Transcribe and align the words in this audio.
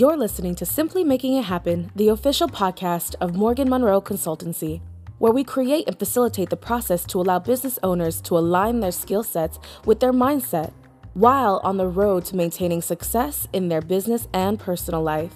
You're 0.00 0.16
listening 0.16 0.54
to 0.54 0.64
Simply 0.64 1.04
Making 1.04 1.34
It 1.34 1.44
Happen, 1.44 1.92
the 1.94 2.08
official 2.08 2.48
podcast 2.48 3.16
of 3.20 3.36
Morgan 3.36 3.68
Monroe 3.68 4.00
Consultancy, 4.00 4.80
where 5.18 5.30
we 5.30 5.44
create 5.44 5.86
and 5.86 5.98
facilitate 5.98 6.48
the 6.48 6.56
process 6.56 7.04
to 7.04 7.20
allow 7.20 7.38
business 7.38 7.78
owners 7.82 8.22
to 8.22 8.38
align 8.38 8.80
their 8.80 8.92
skill 8.92 9.22
sets 9.22 9.58
with 9.84 10.00
their 10.00 10.14
mindset 10.14 10.72
while 11.12 11.60
on 11.62 11.76
the 11.76 11.86
road 11.86 12.24
to 12.24 12.34
maintaining 12.34 12.80
success 12.80 13.46
in 13.52 13.68
their 13.68 13.82
business 13.82 14.26
and 14.32 14.58
personal 14.58 15.02
life. 15.02 15.34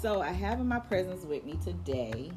so 0.00 0.20
I 0.20 0.30
have 0.30 0.60
in 0.60 0.68
my 0.68 0.78
presence 0.78 1.24
with 1.24 1.44
me 1.44 1.58
today 1.64 2.30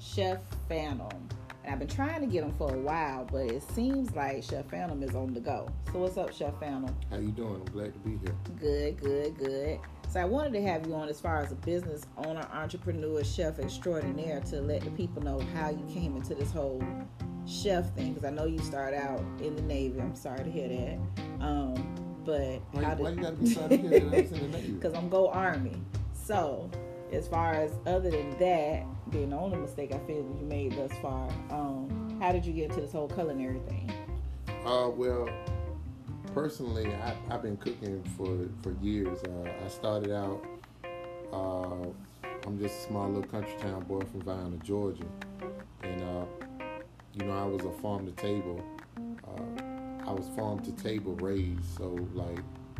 Chef 0.00 0.38
Phantom. 0.68 1.28
And 1.64 1.72
I've 1.72 1.78
been 1.78 1.88
trying 1.88 2.20
to 2.22 2.26
get 2.26 2.44
him 2.44 2.52
for 2.56 2.74
a 2.74 2.78
while, 2.78 3.24
but 3.30 3.50
it 3.50 3.62
seems 3.74 4.14
like 4.16 4.42
Chef 4.42 4.64
Phantom 4.70 5.02
is 5.02 5.14
on 5.14 5.34
the 5.34 5.40
go. 5.40 5.68
So 5.92 5.98
what's 5.98 6.16
up, 6.16 6.32
Chef 6.32 6.58
Phantom? 6.58 6.94
How 7.10 7.18
you 7.18 7.30
doing? 7.30 7.62
I'm 7.66 7.72
glad 7.72 7.92
to 7.92 7.98
be 8.00 8.18
here. 8.18 8.34
Good, 8.58 9.00
good, 9.00 9.38
good. 9.38 9.80
So 10.08 10.20
I 10.20 10.24
wanted 10.24 10.54
to 10.54 10.62
have 10.62 10.86
you 10.86 10.94
on 10.94 11.08
as 11.08 11.20
far 11.20 11.42
as 11.42 11.52
a 11.52 11.56
business 11.56 12.06
owner, 12.16 12.46
entrepreneur, 12.52 13.22
chef 13.22 13.58
extraordinaire 13.58 14.40
to 14.46 14.60
let 14.60 14.82
the 14.82 14.90
people 14.92 15.22
know 15.22 15.40
how 15.54 15.70
you 15.70 15.84
came 15.92 16.16
into 16.16 16.34
this 16.34 16.50
whole 16.50 16.82
chef 17.46 17.94
thing. 17.94 18.14
Because 18.14 18.24
I 18.24 18.30
know 18.30 18.46
you 18.46 18.58
started 18.60 18.96
out 18.96 19.20
in 19.40 19.54
the 19.54 19.62
Navy. 19.62 20.00
I'm 20.00 20.16
sorry 20.16 20.42
to 20.42 20.50
hear 20.50 20.68
that. 20.68 20.98
Um, 21.44 21.94
but 22.24 22.60
Why, 22.72 22.84
how 22.84 22.94
why 22.94 23.10
you 23.10 23.16
gotta 23.16 23.36
be 23.36 23.50
sorry 23.50 23.68
to 23.68 23.76
hear 23.76 23.90
that 23.90 24.02
I 24.02 24.20
was 24.22 24.32
in 24.32 24.50
the 24.50 24.58
Navy? 24.58 24.72
because 24.72 24.94
I'm 24.94 25.08
go 25.08 25.28
Army. 25.28 25.76
So, 26.12 26.70
as 27.12 27.28
far 27.28 27.52
as 27.54 27.72
other 27.86 28.10
than 28.10 28.38
that, 28.38 28.84
being 29.10 29.30
the 29.30 29.36
only 29.36 29.58
mistake 29.58 29.92
I 29.94 29.98
feel 30.06 30.22
that 30.22 30.40
you 30.40 30.46
made 30.46 30.76
thus 30.76 30.92
far, 31.00 31.28
um, 31.50 32.18
how 32.20 32.32
did 32.32 32.44
you 32.44 32.52
get 32.52 32.70
into 32.70 32.80
this 32.80 32.92
whole 32.92 33.08
culinary 33.08 33.60
thing? 33.68 33.90
Uh, 34.64 34.88
well, 34.90 35.28
personally, 36.34 36.92
I, 36.94 37.14
I've 37.30 37.42
been 37.42 37.56
cooking 37.56 38.02
for 38.16 38.48
for 38.62 38.76
years. 38.82 39.18
Uh, 39.22 39.50
I 39.64 39.68
started 39.68 40.12
out. 40.12 40.44
Uh, 41.32 41.88
I'm 42.46 42.58
just 42.58 42.74
a 42.78 42.82
small 42.88 43.08
little 43.08 43.28
country 43.28 43.54
town 43.60 43.84
boy 43.84 44.00
from 44.00 44.22
Vienna, 44.22 44.56
Georgia, 44.62 45.04
and 45.82 46.02
uh, 46.02 46.24
you 47.14 47.26
know 47.26 47.32
I 47.32 47.44
was 47.44 47.64
a 47.64 47.72
farm 47.82 48.06
to 48.06 48.12
table. 48.12 48.62
Uh, 48.98 50.08
I 50.08 50.12
was 50.12 50.28
farm 50.36 50.60
to 50.60 50.72
table 50.72 51.14
raised, 51.16 51.76
so 51.76 51.98
like 52.14 52.38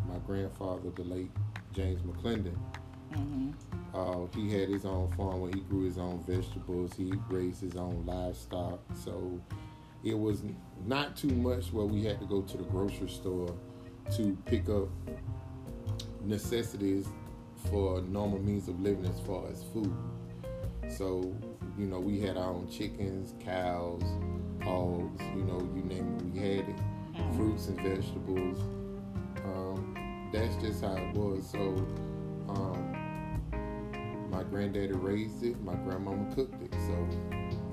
my 0.09 0.19
grandfather, 0.27 0.91
the 0.95 1.05
late 1.05 1.31
James 1.73 2.01
McClendon, 2.03 2.57
Mm-hmm. 3.13 3.51
Uh, 3.95 4.27
he 4.35 4.53
had 4.53 4.69
his 4.69 4.85
own 4.85 5.11
farm 5.17 5.41
where 5.41 5.51
he 5.51 5.61
grew 5.61 5.85
his 5.85 5.99
own 5.99 6.23
vegetables. 6.27 6.95
He 6.97 7.13
raised 7.29 7.61
his 7.61 7.77
own 7.77 8.05
livestock. 8.07 8.81
So 8.95 9.41
it 10.05 10.19
was 10.19 10.43
not 10.87 11.17
too 11.17 11.29
much 11.29 11.73
where 11.73 11.87
we 11.87 12.05
had 12.05 12.21
to 12.21 12.27
go 12.27 12.43
to 12.43 12.57
the 12.57 12.65
grocery 12.65 13.09
store 13.09 13.55
to 14.17 14.37
pick 14.47 14.69
up 14.69 14.89
necessities 16.23 17.07
for 17.71 18.01
normal 18.03 18.39
means 18.39 18.69
of 18.69 18.81
living 18.81 19.07
as 19.07 19.21
far 19.21 19.49
as 19.51 19.65
food. 19.73 19.95
So, 20.89 21.35
you 21.79 21.87
know, 21.87 22.01
we 22.01 22.21
had 22.21 22.37
our 22.37 22.51
own 22.51 22.69
chickens, 22.71 23.35
cows, 23.45 24.03
hogs, 24.63 25.23
you 25.35 25.45
know, 25.45 25.61
you 25.75 25.83
name 25.83 26.17
it, 26.17 26.23
we 26.25 26.39
had 26.39 26.69
it. 26.69 26.77
Fruits 27.35 27.67
and 27.67 27.81
vegetables. 27.81 28.61
Um, 29.45 30.29
that's 30.33 30.55
just 30.57 30.83
how 30.83 30.95
it 30.95 31.15
was. 31.15 31.51
So, 31.51 31.59
um, 32.49 32.88
my 34.39 34.45
granddaddy 34.45 34.93
raised 34.93 35.43
it, 35.43 35.61
my 35.63 35.75
grandmama 35.75 36.33
cooked 36.33 36.63
it. 36.63 36.73
So 36.73 37.09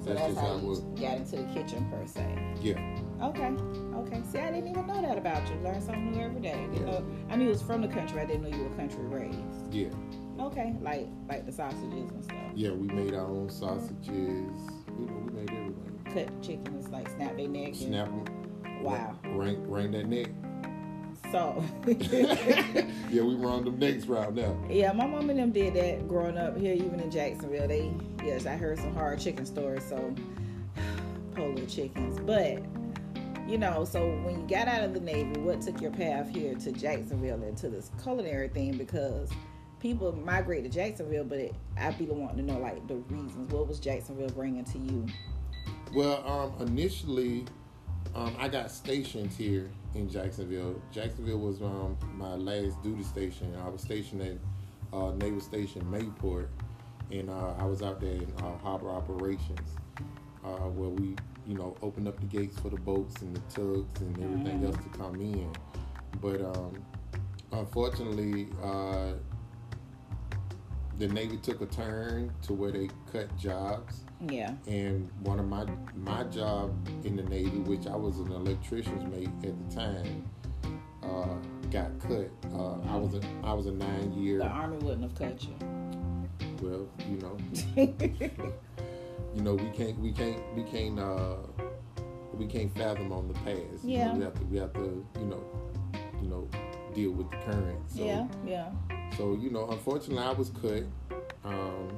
So 0.04 0.06
that's, 0.06 0.20
that's 0.22 0.28
just 0.34 0.40
how 0.40 0.48
how 0.48 0.56
it 0.56 0.62
you 0.64 0.70
was. 0.70 0.80
got 0.80 1.18
into 1.18 1.36
the 1.38 1.44
kitchen 1.54 1.88
per 1.92 2.08
se. 2.08 2.26
Yeah. 2.60 2.80
Okay, 3.22 3.54
okay. 3.94 4.22
See, 4.32 4.40
I 4.40 4.50
didn't 4.52 4.70
even 4.70 4.88
know 4.88 5.00
that 5.00 5.16
about 5.18 5.48
you. 5.48 5.56
Learn 5.64 5.80
something 5.80 6.12
new 6.12 6.24
every 6.24 6.42
day. 6.42 6.68
Yeah. 6.74 6.80
know, 6.80 7.06
I 7.30 7.36
knew 7.36 7.46
it 7.46 7.50
was 7.50 7.62
from 7.62 7.82
the 7.82 7.88
country. 7.88 8.20
I 8.20 8.26
didn't 8.26 8.50
know 8.50 8.58
you 8.58 8.64
were 8.64 8.76
country 8.76 9.04
raised. 9.04 9.72
Yeah. 9.72 9.90
Okay, 10.40 10.76
like 10.82 11.08
like 11.30 11.46
the 11.46 11.52
sausages 11.52 12.10
and 12.12 12.24
stuff. 12.24 12.38
Yeah, 12.56 12.72
we 12.72 12.88
made 12.88 13.14
our 13.14 13.28
own 13.28 13.50
sausages. 13.50 14.00
You 14.08 15.06
know, 15.06 15.24
we 15.28 15.32
made 15.34 15.50
everything. 15.52 16.02
Cut 16.14 16.42
chickens, 16.42 16.90
like 16.90 17.08
snap 17.10 17.38
their 17.38 17.48
neck. 17.48 17.76
Snap 17.76 18.08
them. 18.08 18.26
Wow. 18.82 19.16
Ring, 19.24 19.70
ring 19.70 19.92
that 19.92 20.08
neck. 20.08 20.28
So. 21.36 21.62
yeah, 21.86 23.22
we 23.22 23.36
run 23.36 23.66
them 23.66 23.78
necks 23.78 24.06
round 24.06 24.38
now. 24.38 24.58
Yeah, 24.70 24.94
my 24.94 25.06
mom 25.06 25.30
and 25.30 25.38
them 25.38 25.52
did 25.52 25.74
that 25.74 26.08
growing 26.08 26.38
up 26.38 26.58
here, 26.58 26.74
even 26.74 27.02
in 27.02 27.12
Jacksonville. 27.12 27.68
They, 27.68 27.92
yes, 28.24 28.46
I 28.46 28.56
heard 28.56 28.80
some 28.80 28.94
hard 28.94 29.20
chicken 29.20 29.46
stories, 29.46 29.84
so 29.84 30.16
little 31.38 31.66
chickens. 31.66 32.20
But, 32.20 32.64
you 33.50 33.58
know, 33.58 33.84
so 33.84 34.00
when 34.22 34.40
you 34.40 34.48
got 34.48 34.70
out 34.70 34.84
of 34.84 34.94
the 34.94 35.02
Navy, 35.02 35.38
what 35.42 35.60
took 35.60 35.82
your 35.82 35.92
path 35.92 36.30
here 36.30 36.56
to 36.56 36.72
Jacksonville 36.72 37.44
and 37.44 37.58
to 37.58 37.68
this 37.68 37.92
culinary 38.02 38.48
thing? 38.48 38.78
Because 38.78 39.30
people 39.82 40.14
migrate 40.14 40.64
to 40.64 40.70
Jacksonville, 40.70 41.26
but 41.26 41.40
it, 41.40 41.56
I'd 41.78 41.98
be 41.98 42.06
wanting 42.06 42.48
to 42.48 42.54
know, 42.54 42.60
like, 42.60 42.88
the 42.88 42.96
reasons. 42.96 43.52
What 43.52 43.68
was 43.68 43.82
Jacksonville 43.82 44.30
bringing 44.30 44.64
to 44.64 44.78
you? 44.78 45.06
Well, 45.94 46.26
um, 46.26 46.66
initially, 46.66 47.44
um, 48.16 48.34
I 48.40 48.48
got 48.48 48.72
stationed 48.72 49.34
here 49.34 49.70
in 49.96 50.10
Jacksonville. 50.10 50.82
Jacksonville 50.92 51.40
was 51.40 51.62
um, 51.62 51.98
my 52.14 52.36
last 52.36 52.82
duty 52.84 53.04
station. 53.04 53.56
I 53.66 53.70
was 53.70 53.82
stationed 53.82 54.22
at 54.22 54.38
uh, 54.94 55.12
Naval 55.12 55.40
Station 55.40 55.84
Mayport, 55.86 56.48
and 57.12 57.30
uh, 57.30 57.54
I 57.58 57.66
was 57.66 57.82
out 57.82 58.00
there 58.00 58.14
in 58.14 58.32
uh, 58.40 58.58
harbor 58.58 58.90
operations, 58.90 59.78
uh, 60.44 60.70
where 60.70 60.90
we, 60.90 61.16
you 61.48 61.56
know, 61.56 61.76
opened 61.82 62.08
up 62.08 62.20
the 62.20 62.26
gates 62.26 62.60
for 62.60 62.70
the 62.70 62.78
boats 62.78 63.22
and 63.22 63.36
the 63.36 63.42
tugs 63.54 64.02
and 64.02 64.22
everything 64.22 64.66
else 64.66 64.78
to 64.78 64.98
come 64.98 65.16
in. 65.16 65.52
But 66.22 66.42
um, 66.42 66.84
unfortunately, 67.52 68.50
uh, 68.62 69.14
the 70.98 71.08
Navy 71.08 71.38
took 71.38 71.62
a 71.62 71.66
turn 71.66 72.34
to 72.44 72.54
where 72.54 72.72
they 72.72 72.90
cut 73.12 73.36
jobs 73.38 74.05
Yeah. 74.30 74.54
and 74.68 75.10
one 75.22 75.40
of 75.40 75.48
my 75.48 75.66
my 75.96 76.24
job 76.26 76.74
in 77.04 77.16
the 77.16 77.24
Navy, 77.24 77.60
which 77.60 77.88
I 77.88 77.96
was 77.96 78.20
an 78.20 78.32
electrician's 78.32 79.04
mate 79.14 79.30
at 79.44 79.70
the 79.70 79.76
time, 79.76 80.26
uh, 81.04 81.36
got 81.72 81.98
cut. 82.00 82.30
Uh, 82.54 82.80
I 82.90 82.96
was 82.98 83.14
a 83.16 83.22
I 83.44 83.54
was 83.54 83.66
a 83.68 83.72
nine 83.72 84.14
year. 84.14 84.40
The 84.40 84.46
Army 84.48 84.78
wouldn't 84.78 85.04
have 85.04 85.16
cut 85.16 85.44
you. 85.44 85.56
Well, 86.62 86.88
you 87.10 87.18
know, 87.18 87.38
you 89.36 89.42
know 89.42 89.54
we 89.56 89.70
can't 89.72 89.98
we 90.00 90.12
can't 90.12 90.42
we 90.56 90.64
can't 90.64 91.00
uh, 91.00 91.36
we 92.34 92.46
can't 92.48 92.74
fathom 92.76 93.12
on 93.12 93.28
the 93.28 93.34
past. 93.42 93.84
You 93.84 93.98
Yeah. 93.98 94.08
know, 94.14 94.14
we 94.18 94.24
have 94.24 94.34
to 94.36 94.44
we 94.46 94.58
have 94.58 94.74
to 94.74 95.06
you 95.20 95.26
know 95.26 95.44
you 96.22 96.28
know 96.30 96.48
deal 96.94 97.12
with 97.12 97.30
the 97.30 97.38
current. 97.38 97.80
So, 97.92 98.04
yeah, 98.06 98.28
yeah. 98.46 98.72
So 99.18 99.34
you 99.36 99.50
know, 99.52 99.68
unfortunately, 99.70 100.24
I 100.24 100.32
was 100.32 100.50
cut. 100.50 100.84
Um, 101.44 101.90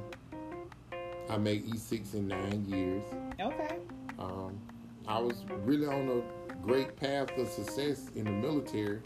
I 1.28 1.36
made 1.36 1.66
E6 1.66 2.14
in 2.14 2.28
nine 2.28 2.64
years. 2.68 3.02
Okay. 3.40 3.76
Um, 4.18 4.58
I 5.06 5.18
was 5.18 5.44
really 5.64 5.86
on 5.86 6.08
a 6.22 6.56
great 6.62 6.96
path 6.96 7.30
of 7.38 7.48
success 7.48 8.10
in 8.14 8.24
the 8.24 8.30
military, 8.32 9.00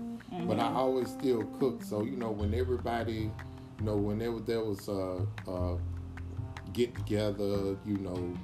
but 0.47 0.59
I 0.59 0.73
always 0.73 1.09
still 1.09 1.45
cooked. 1.59 1.85
So 1.85 2.03
you 2.03 2.17
know, 2.17 2.31
when 2.31 2.55
everybody, 2.55 3.31
you 3.79 3.85
know, 3.85 3.97
whenever 3.97 4.41
there 4.41 4.65
was 4.65 4.89
a, 4.89 5.27
a 5.49 5.79
get 6.73 6.95
together, 6.95 7.77
you 7.85 7.99
know, 7.99 8.35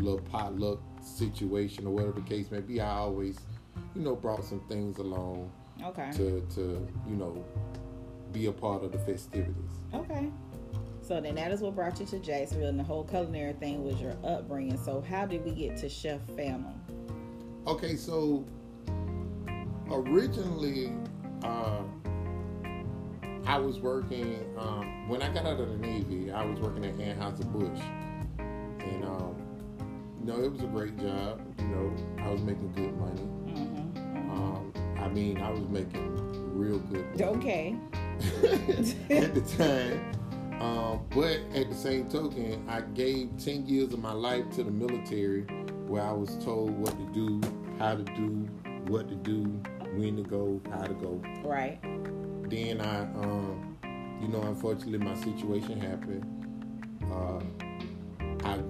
little 0.00 0.20
potluck 0.20 0.80
situation 1.02 1.86
or 1.86 1.90
whatever 1.90 2.12
the 2.20 2.22
case 2.26 2.50
may 2.50 2.60
be, 2.60 2.80
I 2.80 2.90
always, 2.90 3.38
you 3.94 4.02
know, 4.02 4.16
brought 4.16 4.44
some 4.44 4.60
things 4.68 4.98
along 4.98 5.50
Okay. 5.84 6.10
to 6.12 6.40
to 6.54 6.88
you 7.06 7.16
know 7.16 7.44
be 8.32 8.46
a 8.46 8.52
part 8.52 8.82
of 8.82 8.92
the 8.92 8.98
festivities. 8.98 9.70
Okay. 9.94 10.30
So 11.06 11.20
then 11.20 11.36
that 11.36 11.52
is 11.52 11.60
what 11.60 11.76
brought 11.76 12.00
you 12.00 12.06
to 12.06 12.18
Jacksonville, 12.18 12.68
and 12.68 12.80
the 12.80 12.82
whole 12.82 13.04
culinary 13.04 13.52
thing 13.52 13.84
was 13.84 14.00
your 14.00 14.16
upbringing. 14.24 14.76
So 14.76 15.00
how 15.00 15.24
did 15.24 15.44
we 15.44 15.52
get 15.52 15.76
to 15.78 15.88
Chef 15.88 16.20
Phantom? 16.36 16.74
Okay, 17.68 17.94
so 17.94 18.44
originally, 19.88 20.92
uh, 21.44 21.82
I 23.46 23.56
was 23.56 23.78
working 23.78 24.52
um, 24.58 25.08
when 25.08 25.22
I 25.22 25.32
got 25.32 25.46
out 25.46 25.60
of 25.60 25.68
the 25.68 25.76
Navy. 25.76 26.32
I 26.32 26.44
was 26.44 26.58
working 26.58 26.84
at 26.84 26.96
Anheuser 26.96 27.52
Busch, 27.52 27.80
and 28.40 29.04
um, 29.04 29.36
you 30.18 30.26
know 30.26 30.42
it 30.42 30.50
was 30.50 30.62
a 30.62 30.66
great 30.66 30.98
job. 30.98 31.40
You 31.60 31.66
know, 31.66 31.96
I 32.18 32.30
was 32.30 32.42
making 32.42 32.72
good 32.72 32.98
money. 32.98 33.20
Mm-hmm. 33.54 34.30
Um, 34.32 34.72
I 34.98 35.06
mean, 35.06 35.40
I 35.40 35.50
was 35.50 35.68
making 35.68 36.16
real 36.58 36.80
good 36.80 37.06
money 37.10 37.24
Okay. 37.38 37.76
at 39.08 39.34
the 39.36 39.56
time. 39.56 40.25
Um, 40.60 41.04
but 41.10 41.38
at 41.54 41.68
the 41.68 41.74
same 41.74 42.08
token, 42.08 42.64
I 42.68 42.80
gave 42.80 43.30
10 43.38 43.66
years 43.66 43.92
of 43.92 43.98
my 43.98 44.12
life 44.12 44.48
to 44.52 44.64
the 44.64 44.70
military 44.70 45.42
where 45.86 46.02
I 46.02 46.12
was 46.12 46.36
told 46.44 46.70
what 46.78 46.96
to 46.96 47.12
do, 47.12 47.40
how 47.78 47.94
to 47.94 48.02
do, 48.02 48.48
what 48.86 49.08
to 49.08 49.14
do, 49.14 49.42
when 49.96 50.16
to 50.16 50.22
go, 50.22 50.60
how 50.70 50.84
to 50.84 50.94
go. 50.94 51.20
Right. 51.44 51.78
Then 52.48 52.80
I, 52.80 53.00
um, 53.00 53.76
you 54.20 54.28
know, 54.28 54.40
unfortunately, 54.42 54.98
my 54.98 55.14
situation 55.14 55.80
happened. 55.80 56.24
Uh, 57.12 57.40
I 58.44 58.60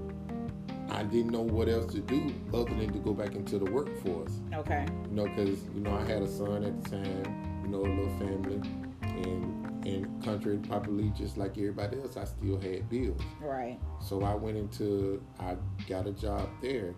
I 0.89 1.03
didn't 1.03 1.31
know 1.31 1.43
what 1.43 1.69
else 1.69 1.93
to 1.93 2.01
do 2.01 2.33
other 2.55 2.71
than 2.71 2.93
to 2.93 2.99
go 3.01 3.13
back 3.13 3.35
into 3.35 3.59
the 3.59 3.71
workforce. 3.71 4.41
Okay. 4.55 4.87
You 5.11 5.17
know, 5.17 5.25
because 5.25 5.63
you 5.75 5.81
know 5.81 5.95
I 5.95 6.05
had 6.05 6.23
a 6.23 6.29
son 6.29 6.65
at 6.65 6.83
the 6.83 6.91
time. 6.91 7.63
You 7.63 7.69
know, 7.69 7.81
a 7.81 7.89
little 7.89 8.19
family, 8.19 8.61
and 9.03 9.66
and 9.87 10.25
contrary 10.25 10.59
to 10.59 10.69
probably 10.69 11.11
just 11.11 11.37
like 11.37 11.53
everybody 11.53 12.01
else, 12.01 12.17
I 12.17 12.25
still 12.25 12.59
had 12.59 12.89
bills. 12.89 13.21
Right. 13.41 13.79
So 14.01 14.23
I 14.23 14.35
went 14.35 14.57
into 14.57 15.23
I 15.39 15.57
got 15.89 16.07
a 16.07 16.13
job 16.13 16.49
there, 16.61 16.95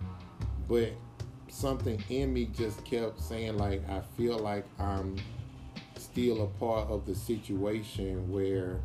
but 0.69 0.93
something 1.49 2.03
in 2.09 2.33
me 2.33 2.47
just 2.47 2.85
kept 2.85 3.21
saying 3.21 3.57
like 3.57 3.89
I 3.89 4.01
feel 4.17 4.39
like 4.39 4.67
I'm 4.79 5.17
still 5.97 6.43
a 6.45 6.47
part 6.47 6.89
of 6.89 7.07
the 7.07 7.15
situation 7.15 8.31
where 8.31 8.81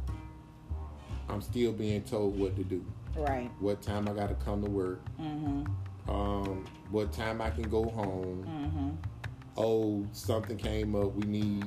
I'm 1.30 1.42
still 1.42 1.72
being 1.72 2.04
told 2.04 2.38
what 2.38 2.56
to 2.58 2.64
do. 2.64 2.84
Right. 3.16 3.50
What 3.60 3.82
time 3.82 4.08
I 4.10 4.14
got 4.14 4.30
to 4.30 4.36
come 4.36 4.64
to 4.64 4.70
work. 4.70 5.02
Mm-hmm. 5.20 5.64
Um, 6.10 6.66
what 6.90 7.14
time 7.14 7.42
I 7.42 7.50
can 7.50 7.70
go 7.70 7.86
home. 7.86 8.44
Mm-hmm. 8.48 8.90
Oh, 9.56 10.06
something 10.12 10.58
came 10.58 10.96
up. 10.96 11.14
We 11.14 11.26
need 11.26 11.66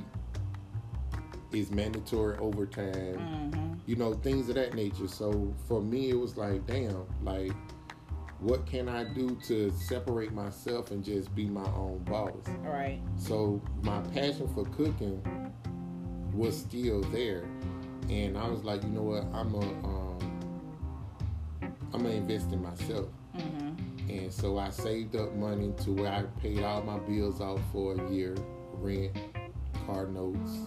is 1.53 1.71
mandatory 1.71 2.37
overtime. 2.39 2.93
Mm-hmm. 2.95 3.75
You 3.87 3.97
know, 3.97 4.15
things 4.15 4.49
of 4.49 4.57
that 4.57 4.75
nature. 4.75 5.09
So 5.09 5.55
for 5.69 5.81
me, 5.81 6.11
it 6.11 6.19
was 6.19 6.37
like, 6.37 6.67
damn, 6.67 7.07
like, 7.23 7.53
what 8.39 8.67
can 8.67 8.89
I 8.89 9.05
do 9.05 9.37
to 9.47 9.71
separate 9.73 10.33
myself 10.33 10.91
and 10.91 11.03
just 11.05 11.35
be 11.35 11.47
my 11.47 11.65
own 11.75 12.05
boss? 12.05 12.35
Right. 12.61 13.01
So 13.17 13.63
my 13.83 14.01
passion 14.13 14.49
for 14.55 14.65
cooking 14.67 15.23
was 16.35 16.57
still 16.59 17.01
there, 17.05 17.45
and 18.11 18.37
I 18.37 18.47
was 18.49 18.63
like, 18.63 18.83
you 18.83 18.91
know 18.91 19.03
what, 19.03 19.25
I'm 19.33 19.55
a, 19.55 19.61
um, 19.61 20.19
I'm 21.95 22.03
gonna 22.03 22.11
invest 22.11 22.53
in 22.53 22.63
myself. 22.63 23.07
Mm-hmm. 23.37 24.11
And 24.11 24.33
so 24.33 24.59
I 24.59 24.71
saved 24.71 25.17
up 25.17 25.35
money 25.35 25.73
to 25.85 25.93
where 25.93 26.13
I 26.13 26.23
paid 26.41 26.63
all 26.63 26.83
my 26.83 26.99
bills 26.99 27.41
off 27.41 27.61
for 27.73 27.95
a 27.95 28.11
year, 28.11 28.37
rent, 28.75 29.17
car 29.87 30.07
notes, 30.07 30.59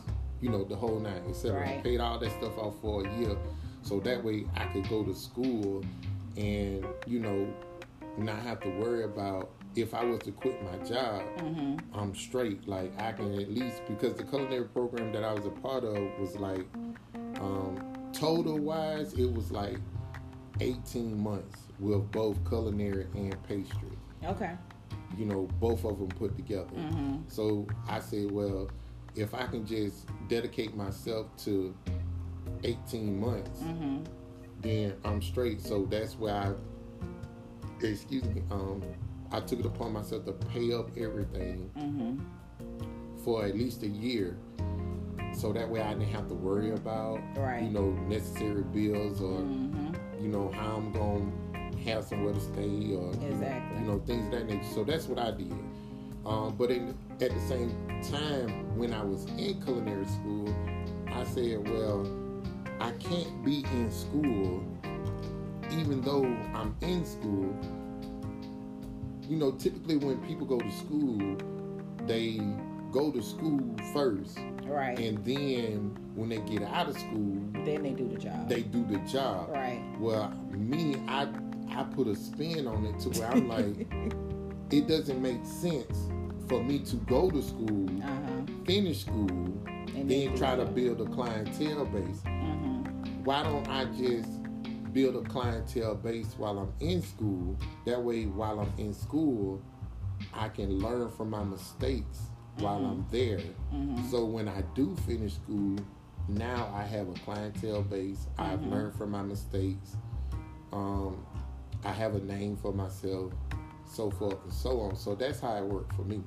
you 0.41 0.49
know, 0.49 0.63
the 0.63 0.75
whole 0.75 0.99
nine, 0.99 1.21
etc. 1.27 1.61
Right. 1.61 1.83
Paid 1.83 1.99
all 1.99 2.19
that 2.19 2.31
stuff 2.31 2.57
off 2.57 2.75
for 2.81 3.05
a 3.05 3.17
year, 3.19 3.35
so 3.81 3.99
that 4.01 4.23
way 4.23 4.45
I 4.55 4.65
could 4.65 4.87
go 4.89 5.03
to 5.03 5.13
school 5.13 5.83
and 6.37 6.85
you 7.07 7.19
know 7.19 7.47
not 8.17 8.39
have 8.39 8.59
to 8.61 8.69
worry 8.69 9.03
about 9.03 9.51
if 9.75 9.93
I 9.93 10.03
was 10.03 10.19
to 10.21 10.31
quit 10.31 10.61
my 10.63 10.77
job, 10.87 11.21
Mm-hmm. 11.37 11.77
I'm 11.97 12.13
straight. 12.15 12.67
Like 12.67 12.91
I 12.99 13.11
can 13.11 13.33
at 13.39 13.51
least 13.51 13.81
because 13.87 14.15
the 14.15 14.23
culinary 14.23 14.65
program 14.65 15.11
that 15.13 15.23
I 15.23 15.33
was 15.33 15.45
a 15.45 15.49
part 15.49 15.83
of 15.83 15.97
was 16.19 16.35
like 16.35 16.65
um, 17.39 17.79
total 18.13 18.57
wise, 18.57 19.13
it 19.13 19.31
was 19.31 19.51
like 19.51 19.77
18 20.59 21.17
months 21.17 21.61
with 21.79 22.11
both 22.11 22.37
culinary 22.47 23.07
and 23.15 23.35
pastry. 23.47 23.97
Okay. 24.25 24.51
You 25.17 25.25
know, 25.25 25.47
both 25.59 25.85
of 25.85 25.99
them 25.99 26.09
put 26.09 26.35
together. 26.35 26.75
Mm-hmm. 26.75 27.17
So 27.27 27.67
I 27.87 27.99
said, 27.99 28.31
well, 28.31 28.69
if 29.19 29.33
I 29.33 29.45
can 29.47 29.65
just 29.65 30.07
dedicate 30.27 30.75
myself 30.75 31.27
to 31.45 31.75
18 32.63 33.19
months, 33.19 33.59
Mm-hmm. 33.61 34.03
then 34.61 34.93
I'm 35.03 35.21
straight. 35.21 35.61
So 35.61 35.85
that's 35.85 36.17
where 36.17 36.33
I, 36.35 36.53
excuse 37.85 38.23
me, 38.23 38.41
um, 38.51 38.83
I 39.31 39.39
took 39.41 39.59
it 39.59 39.65
upon 39.65 39.93
myself 39.93 40.25
to 40.25 40.31
pay 40.33 40.73
up 40.73 40.89
everything 40.97 41.69
Mm-hmm. 41.77 42.19
for 43.23 43.45
at 43.45 43.55
least 43.55 43.83
a 43.83 43.87
year. 43.87 44.37
So 45.33 45.53
that 45.53 45.69
way 45.69 45.81
I 45.81 45.93
didn't 45.93 46.09
have 46.09 46.27
to 46.29 46.33
worry 46.33 46.71
about, 46.71 47.19
Right. 47.37 47.63
you 47.63 47.69
know, 47.69 47.91
necessary 48.07 48.63
bills 48.63 49.21
or, 49.21 49.39
Mm-hmm. 49.39 50.23
you 50.23 50.29
know, 50.29 50.49
how 50.49 50.75
I'm 50.77 50.91
going 50.91 51.31
to 51.73 51.79
have 51.91 52.03
somewhere 52.05 52.33
to 52.33 52.39
stay 52.41 52.93
or, 52.95 53.11
Exactly. 53.25 53.79
you 53.81 53.85
know, 53.85 53.99
things 54.05 54.25
of 54.25 54.31
that 54.31 54.47
nature. 54.47 54.63
So 54.73 54.83
that's 54.83 55.07
what 55.07 55.19
I 55.19 55.31
did. 55.31 55.53
Um, 56.29 56.55
but 56.55 56.69
in, 56.69 56.89
at 57.19 57.31
the 57.33 57.39
same 57.47 57.71
time, 58.11 58.77
when 58.77 58.93
I 58.93 59.03
was 59.03 59.25
in 59.37 59.59
culinary 59.63 60.05
school, 60.05 60.55
I 61.11 61.23
said, 61.23 61.67
well, 61.67 62.07
I 62.79 62.91
can't 62.91 63.43
be 63.43 63.65
in 63.73 63.91
school, 63.91 64.63
even 65.71 66.01
though 66.01 66.23
I'm 66.53 66.75
in 66.81 67.03
school. 67.03 67.57
You 69.27 69.37
know, 69.37 69.51
typically 69.53 69.97
when 69.97 70.17
people 70.19 70.45
go 70.45 70.59
to 70.59 70.71
school, 70.71 71.35
they 72.05 72.39
go 72.91 73.11
to 73.11 73.21
school 73.23 73.59
first, 73.91 74.37
Right. 74.65 74.99
and 74.99 75.23
then 75.25 75.97
when 76.13 76.29
they 76.29 76.37
get 76.41 76.61
out 76.61 76.89
of 76.89 76.97
school, 76.97 77.41
then 77.65 77.81
they 77.81 77.91
do 77.91 78.07
the 78.07 78.17
job. 78.17 78.47
they 78.47 78.61
do 78.61 78.85
the 78.85 78.97
job. 78.99 79.49
right. 79.49 79.81
Well, 79.99 80.31
me, 80.51 80.95
I 81.07 81.27
I 81.71 81.83
put 81.83 82.07
a 82.07 82.15
spin 82.15 82.67
on 82.67 82.85
it 82.85 82.99
to 82.99 83.09
where 83.19 83.31
I'm 83.31 83.47
like, 83.47 83.87
it 84.71 84.87
doesn't 84.87 85.21
make 85.21 85.43
sense 85.45 86.09
for 86.49 86.63
me 86.63 86.79
to 86.79 86.95
go 86.97 87.29
to 87.29 87.41
school, 87.41 87.87
Uh-huh. 88.03 88.41
finish 88.65 89.01
school, 89.05 89.29
And 89.95 90.09
then 90.09 90.35
try 90.35 90.55
to 90.55 90.65
build 90.65 91.01
a 91.01 91.05
clientele 91.05 91.85
base. 91.85 92.21
Mm-hmm. 92.25 93.23
Why 93.23 93.43
don't 93.43 93.67
I 93.69 93.85
just 93.85 94.29
build 94.93 95.15
a 95.17 95.21
clientele 95.29 95.95
base 95.95 96.33
while 96.37 96.57
I'm 96.59 96.73
in 96.79 97.01
school? 97.01 97.57
That 97.85 98.01
way, 98.03 98.25
while 98.25 98.59
I'm 98.59 98.71
in 98.77 98.93
school, 98.93 99.61
I 100.33 100.49
can 100.49 100.79
learn 100.79 101.09
from 101.11 101.29
my 101.29 101.43
mistakes 101.43 102.19
while 102.59 102.83
I'm 102.85 103.05
there. 103.11 103.39
Mm-hmm. 103.73 104.09
So 104.09 104.25
when 104.25 104.47
I 104.47 104.61
do 104.73 104.95
finish 105.07 105.33
school, 105.35 105.77
now 106.27 106.71
I 106.73 106.83
have 106.83 107.07
a 107.09 107.13
clientele 107.25 107.81
base. 107.83 108.27
I've 108.37 108.63
learned 108.63 108.95
from 108.95 109.11
my 109.11 109.21
mistakes. 109.21 109.95
Um, 110.71 111.25
I 111.83 111.91
have 111.91 112.15
a 112.15 112.19
name 112.19 112.55
for 112.57 112.71
myself, 112.73 113.33
so 113.85 114.11
forth 114.11 114.43
and 114.43 114.53
so 114.53 114.79
on. 114.81 114.95
So 114.95 115.15
that's 115.15 115.39
how 115.39 115.55
it 115.55 115.63
worked 115.65 115.93
for 115.95 116.03
me. 116.03 116.21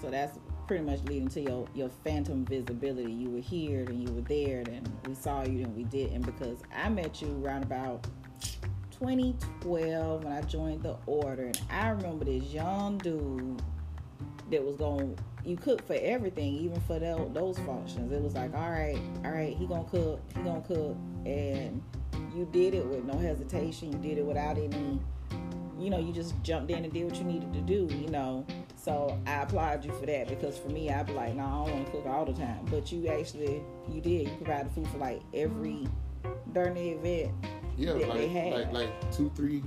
So 0.00 0.10
that's 0.10 0.38
pretty 0.66 0.84
much 0.84 1.02
leading 1.04 1.28
to 1.28 1.40
your 1.40 1.66
your 1.74 1.88
phantom 2.04 2.44
visibility. 2.44 3.10
You 3.10 3.30
were 3.30 3.40
here 3.40 3.84
and 3.84 4.02
you 4.02 4.14
were 4.14 4.22
there, 4.22 4.60
and 4.60 4.88
we 5.06 5.14
saw 5.14 5.42
you 5.42 5.64
and 5.64 5.74
we 5.74 5.84
didn't 5.84 6.22
because 6.22 6.58
I 6.74 6.88
met 6.88 7.20
you 7.20 7.42
around 7.42 7.64
about 7.64 8.06
2012 8.92 10.24
when 10.24 10.32
I 10.32 10.42
joined 10.42 10.82
the 10.82 10.96
order, 11.06 11.46
and 11.46 11.60
I 11.70 11.88
remember 11.90 12.24
this 12.24 12.44
young 12.44 12.98
dude 12.98 13.62
that 14.50 14.64
was 14.64 14.76
going. 14.76 15.18
You 15.44 15.56
cook 15.56 15.86
for 15.86 15.94
everything, 15.94 16.54
even 16.56 16.78
for 16.80 16.98
tho- 16.98 17.30
those 17.32 17.58
functions. 17.60 18.12
It 18.12 18.20
was 18.20 18.34
like, 18.34 18.54
all 18.54 18.70
right, 18.70 18.98
all 19.24 19.30
right, 19.30 19.56
he 19.56 19.66
gonna 19.66 19.84
cook, 19.84 20.20
he 20.36 20.42
gonna 20.42 20.60
cook, 20.60 20.96
and 21.24 21.80
you 22.36 22.46
did 22.52 22.74
it 22.74 22.84
with 22.84 23.04
no 23.04 23.16
hesitation. 23.16 23.92
You 23.92 23.98
did 23.98 24.18
it 24.18 24.26
without 24.26 24.58
any 24.58 25.00
you 25.78 25.90
know, 25.90 25.98
you 25.98 26.12
just 26.12 26.34
jumped 26.42 26.70
in 26.70 26.84
and 26.84 26.92
did 26.92 27.04
what 27.04 27.16
you 27.16 27.24
needed 27.24 27.52
to 27.52 27.60
do, 27.60 27.88
you 27.94 28.08
know. 28.08 28.44
So 28.88 29.18
I 29.26 29.42
applaud 29.42 29.84
you 29.84 29.92
for 29.92 30.06
that 30.06 30.28
because 30.28 30.56
for 30.56 30.70
me, 30.70 30.88
I'd 30.90 31.06
be 31.06 31.12
like, 31.12 31.34
no, 31.34 31.42
nah, 31.42 31.62
I 31.62 31.66
don't 31.66 31.74
want 31.76 31.86
to 31.86 31.92
cook 31.92 32.06
all 32.06 32.24
the 32.24 32.32
time. 32.32 32.64
But 32.70 32.90
you 32.90 33.06
actually, 33.08 33.62
you 33.92 34.00
did. 34.00 34.28
You 34.28 34.36
provided 34.36 34.72
food 34.72 34.88
for 34.88 34.96
like 34.96 35.20
every 35.34 35.86
during 36.54 36.72
the 36.72 36.88
event. 36.90 37.32
Yeah, 37.76 37.92
That 37.92 37.98
they 38.00 38.06
like 38.08 38.30
had. 38.30 38.52
like 38.54 38.72
like 38.72 39.12
two, 39.14 39.30
three, 39.36 39.62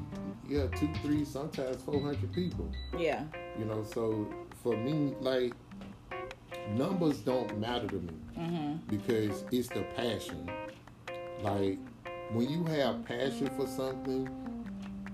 yeah, 0.49 0.65
two, 0.75 0.89
three, 1.03 1.23
sometimes 1.23 1.77
four 1.83 2.01
hundred 2.01 2.33
people. 2.33 2.67
Yeah. 2.97 3.23
You 3.59 3.65
know, 3.65 3.83
so 3.83 4.27
for 4.63 4.75
me, 4.75 5.13
like 5.21 5.53
numbers 6.75 7.19
don't 7.19 7.59
matter 7.59 7.87
to 7.89 7.95
me 7.99 8.13
Mm-hmm. 8.39 8.73
because 8.87 9.43
it's 9.51 9.67
the 9.67 9.83
passion. 9.95 10.49
Like 11.43 11.77
when 12.33 12.49
you 12.49 12.63
have 12.63 13.05
passion 13.05 13.51
for 13.55 13.67
something 13.67 14.27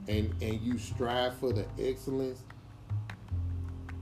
and 0.08 0.34
and 0.42 0.62
you 0.62 0.78
strive 0.78 1.36
for 1.40 1.52
the 1.52 1.66
excellence, 1.78 2.44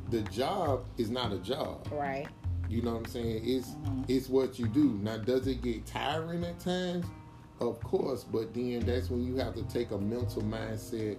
the 0.10 0.22
job 0.24 0.86
is 0.98 1.10
not 1.10 1.32
a 1.32 1.38
job. 1.40 1.88
Right. 1.92 2.28
You 2.70 2.82
know 2.82 2.92
what 2.94 3.00
I'm 3.00 3.06
saying? 3.06 3.42
It's 3.44 3.70
Mhm. 3.70 4.06
it's 4.08 4.30
what 4.30 4.58
you 4.60 4.68
do. 4.68 4.98
Now, 5.02 5.18
does 5.18 5.48
it 5.48 5.62
get 5.62 5.86
tiring 5.86 6.44
at 6.44 6.60
times? 6.60 7.06
Of 7.60 7.80
course, 7.82 8.24
but 8.24 8.54
then 8.54 8.82
that's 8.82 9.10
when 9.10 9.24
you 9.24 9.36
have 9.38 9.56
to 9.56 9.64
take 9.64 9.92
a 9.92 9.98
mental 9.98 10.42
mindset 10.42 11.18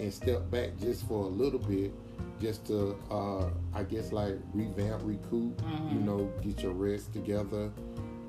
and 0.00 0.12
step 0.12 0.50
back 0.50 0.76
just 0.78 1.06
for 1.06 1.24
a 1.24 1.28
little 1.28 1.60
bit, 1.60 1.92
just 2.40 2.66
to, 2.66 2.96
uh, 3.10 3.48
I 3.72 3.84
guess, 3.84 4.10
like 4.12 4.34
revamp, 4.52 5.02
recoup. 5.04 5.56
Mhm. 5.62 5.92
You 5.92 6.00
know, 6.00 6.30
get 6.42 6.62
your 6.62 6.72
rest 6.72 7.12
together, 7.12 7.70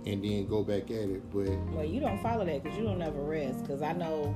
and 0.06 0.24
then 0.24 0.48
go 0.48 0.64
back 0.64 0.92
at 0.92 1.10
it. 1.10 1.24
But 1.32 1.50
Well, 1.74 1.86
you 1.86 2.00
don't 2.00 2.22
follow 2.22 2.46
that 2.46 2.62
because 2.64 2.78
you 2.78 2.84
don't 2.84 3.02
ever 3.02 3.22
rest. 3.22 3.62
Because 3.62 3.82
I 3.82 3.94
know 3.94 4.36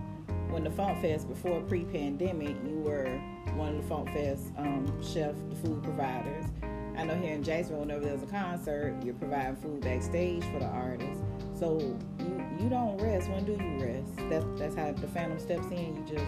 when 0.53 0.63
the 0.63 0.69
Funk 0.71 1.01
Fest 1.01 1.27
before 1.27 1.59
pre-pandemic, 1.61 2.55
you 2.63 2.75
were 2.79 3.19
one 3.55 3.69
of 3.69 3.77
the 3.81 3.87
Funk 3.89 4.09
Fest 4.13 4.51
um, 4.57 4.85
chef, 5.01 5.33
the 5.49 5.55
food 5.55 5.81
providers. 5.83 6.45
I 6.95 7.03
know 7.05 7.15
here 7.15 7.33
in 7.33 7.43
Jacksonville, 7.43 7.79
whenever 7.81 8.05
there's 8.05 8.21
a 8.21 8.27
concert, 8.27 8.95
you're 9.03 9.15
providing 9.15 9.55
food 9.55 9.81
backstage 9.81 10.43
for 10.53 10.59
the 10.59 10.67
artists. 10.67 11.23
So 11.57 11.79
you 12.19 12.45
you 12.59 12.69
don't 12.69 13.01
rest. 13.01 13.29
When 13.31 13.43
do 13.45 13.53
you 13.53 13.83
rest? 13.83 14.11
That's 14.29 14.45
that's 14.59 14.75
how 14.75 14.91
the 14.91 15.07
Phantom 15.07 15.39
steps 15.39 15.65
in. 15.71 15.95
You 15.97 16.03
just 16.07 16.25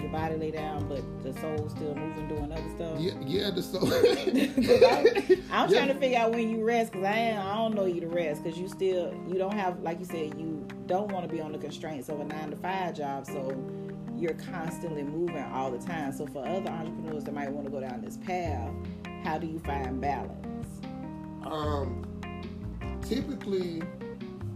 your 0.00 0.12
body 0.12 0.36
lay 0.36 0.50
down, 0.52 0.86
but 0.88 1.02
the 1.24 1.32
soul's 1.40 1.72
still 1.72 1.94
moving, 1.96 2.28
doing 2.28 2.52
other 2.52 2.68
stuff. 2.76 3.00
Yeah, 3.00 3.14
yeah, 3.26 3.50
the 3.50 3.62
soul. 3.62 3.88
I'm 5.50 5.70
Yeah. 5.70 5.78
trying 5.78 5.88
to 5.88 5.94
figure 5.94 6.18
out 6.18 6.32
when 6.32 6.48
you 6.48 6.64
rest 6.64 6.92
because 6.92 7.06
I 7.06 7.16
am, 7.16 7.44
I 7.46 7.54
don't 7.56 7.74
know 7.74 7.86
you 7.86 8.00
to 8.02 8.08
rest 8.08 8.44
because 8.44 8.58
you 8.58 8.68
still 8.68 9.12
you 9.26 9.34
don't 9.36 9.54
have 9.54 9.80
like 9.82 9.98
you 9.98 10.04
said 10.04 10.38
you 10.38 10.53
don't 10.86 11.10
want 11.10 11.28
to 11.28 11.34
be 11.34 11.40
on 11.40 11.52
the 11.52 11.58
constraints 11.58 12.08
of 12.08 12.20
a 12.20 12.24
nine 12.24 12.50
to 12.50 12.56
five 12.56 12.94
job 12.94 13.26
so 13.26 13.56
you're 14.16 14.34
constantly 14.34 15.02
moving 15.02 15.42
all 15.52 15.70
the 15.70 15.84
time. 15.84 16.12
So 16.12 16.26
for 16.26 16.46
other 16.46 16.70
entrepreneurs 16.70 17.24
that 17.24 17.34
might 17.34 17.50
want 17.50 17.66
to 17.66 17.70
go 17.70 17.80
down 17.80 18.00
this 18.00 18.16
path 18.18 18.70
how 19.24 19.38
do 19.38 19.46
you 19.46 19.58
find 19.60 20.00
balance? 20.00 20.68
Um, 21.44 22.06
typically, 23.02 23.80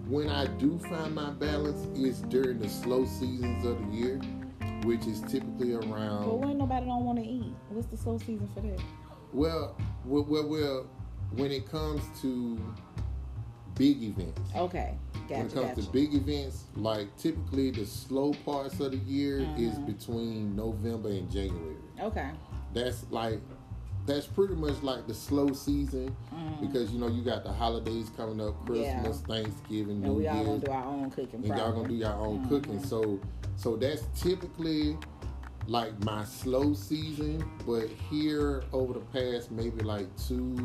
when 0.07 0.29
I 0.29 0.47
do 0.47 0.79
find 0.79 1.15
my 1.15 1.31
balance, 1.31 1.87
is 1.99 2.21
during 2.23 2.59
the 2.59 2.69
slow 2.69 3.07
seasons 3.07 3.65
of 3.65 3.79
the 3.79 3.97
year, 3.97 4.21
which 4.85 5.07
is 5.07 5.23
typically 5.23 5.75
around. 5.75 6.41
when 6.41 6.59
nobody 6.59 6.87
don't 6.87 7.05
want 7.05 7.19
to 7.19 7.25
eat? 7.25 7.55
What's 7.71 7.89
the 7.89 7.97
slow 7.97 8.19
season 8.19 8.49
for 8.55 8.61
that? 8.61 8.81
Well, 9.33 9.77
well, 10.05 10.25
well, 10.29 10.49
well, 10.49 10.87
when 11.33 11.51
it 11.51 11.71
comes 11.71 12.03
to 12.23 12.59
big 13.79 14.03
events, 14.03 14.41
okay 14.57 14.95
when 15.29 15.41
it 15.47 15.53
comes 15.55 15.67
gotcha. 15.69 15.83
to 15.83 15.93
big 15.93 16.15
events, 16.15 16.65
like 16.75 17.15
typically 17.19 17.71
the 17.71 17.85
slow 17.85 18.33
parts 18.47 18.81
of 18.81 18.93
the 18.93 18.97
year 18.99 19.41
is 19.59 19.75
Mhm. 19.79 19.87
between 19.87 20.57
November 20.57 21.11
and 21.11 21.31
January. 21.31 21.77
okay 22.01 22.31
That's 22.75 23.05
like 23.11 23.41
that's 24.07 24.27
pretty 24.27 24.55
much 24.55 24.83
like 24.83 25.07
the 25.07 25.13
slow 25.13 25.53
season 25.53 26.17
Mhm. 26.35 26.61
because 26.63 26.91
you 26.93 26.99
know 26.99 27.09
you 27.09 27.23
got 27.23 27.45
the 27.45 27.53
holidays 27.53 28.11
coming 28.17 28.41
up, 28.41 28.55
Yeah. 28.73 29.03
Christmas, 29.03 29.21
Thanksgiving, 29.21 29.97
and 29.97 30.05
New 30.05 30.13
we 30.15 30.29
all 30.29 30.45
gonna 30.45 30.59
do 30.61 30.71
our 30.73 30.85
own 30.85 31.11
cooking 31.11 31.45
and 31.45 31.47
y'all 31.59 31.73
gonna 31.73 31.89
do 31.89 31.95
your 31.95 32.15
own 32.15 32.39
Mhm. 32.45 32.49
cooking. 32.49 32.83
So 32.83 33.19
so 33.57 33.77
that's 33.77 34.03
typically 34.19 34.97
like 35.67 35.93
my 36.05 36.25
slow 36.25 36.73
season, 36.73 37.45
but 37.67 37.89
here 38.11 38.63
over 38.73 38.95
the 38.95 39.01
past 39.13 39.51
maybe 39.51 39.83
like 39.83 40.07
two, 40.17 40.57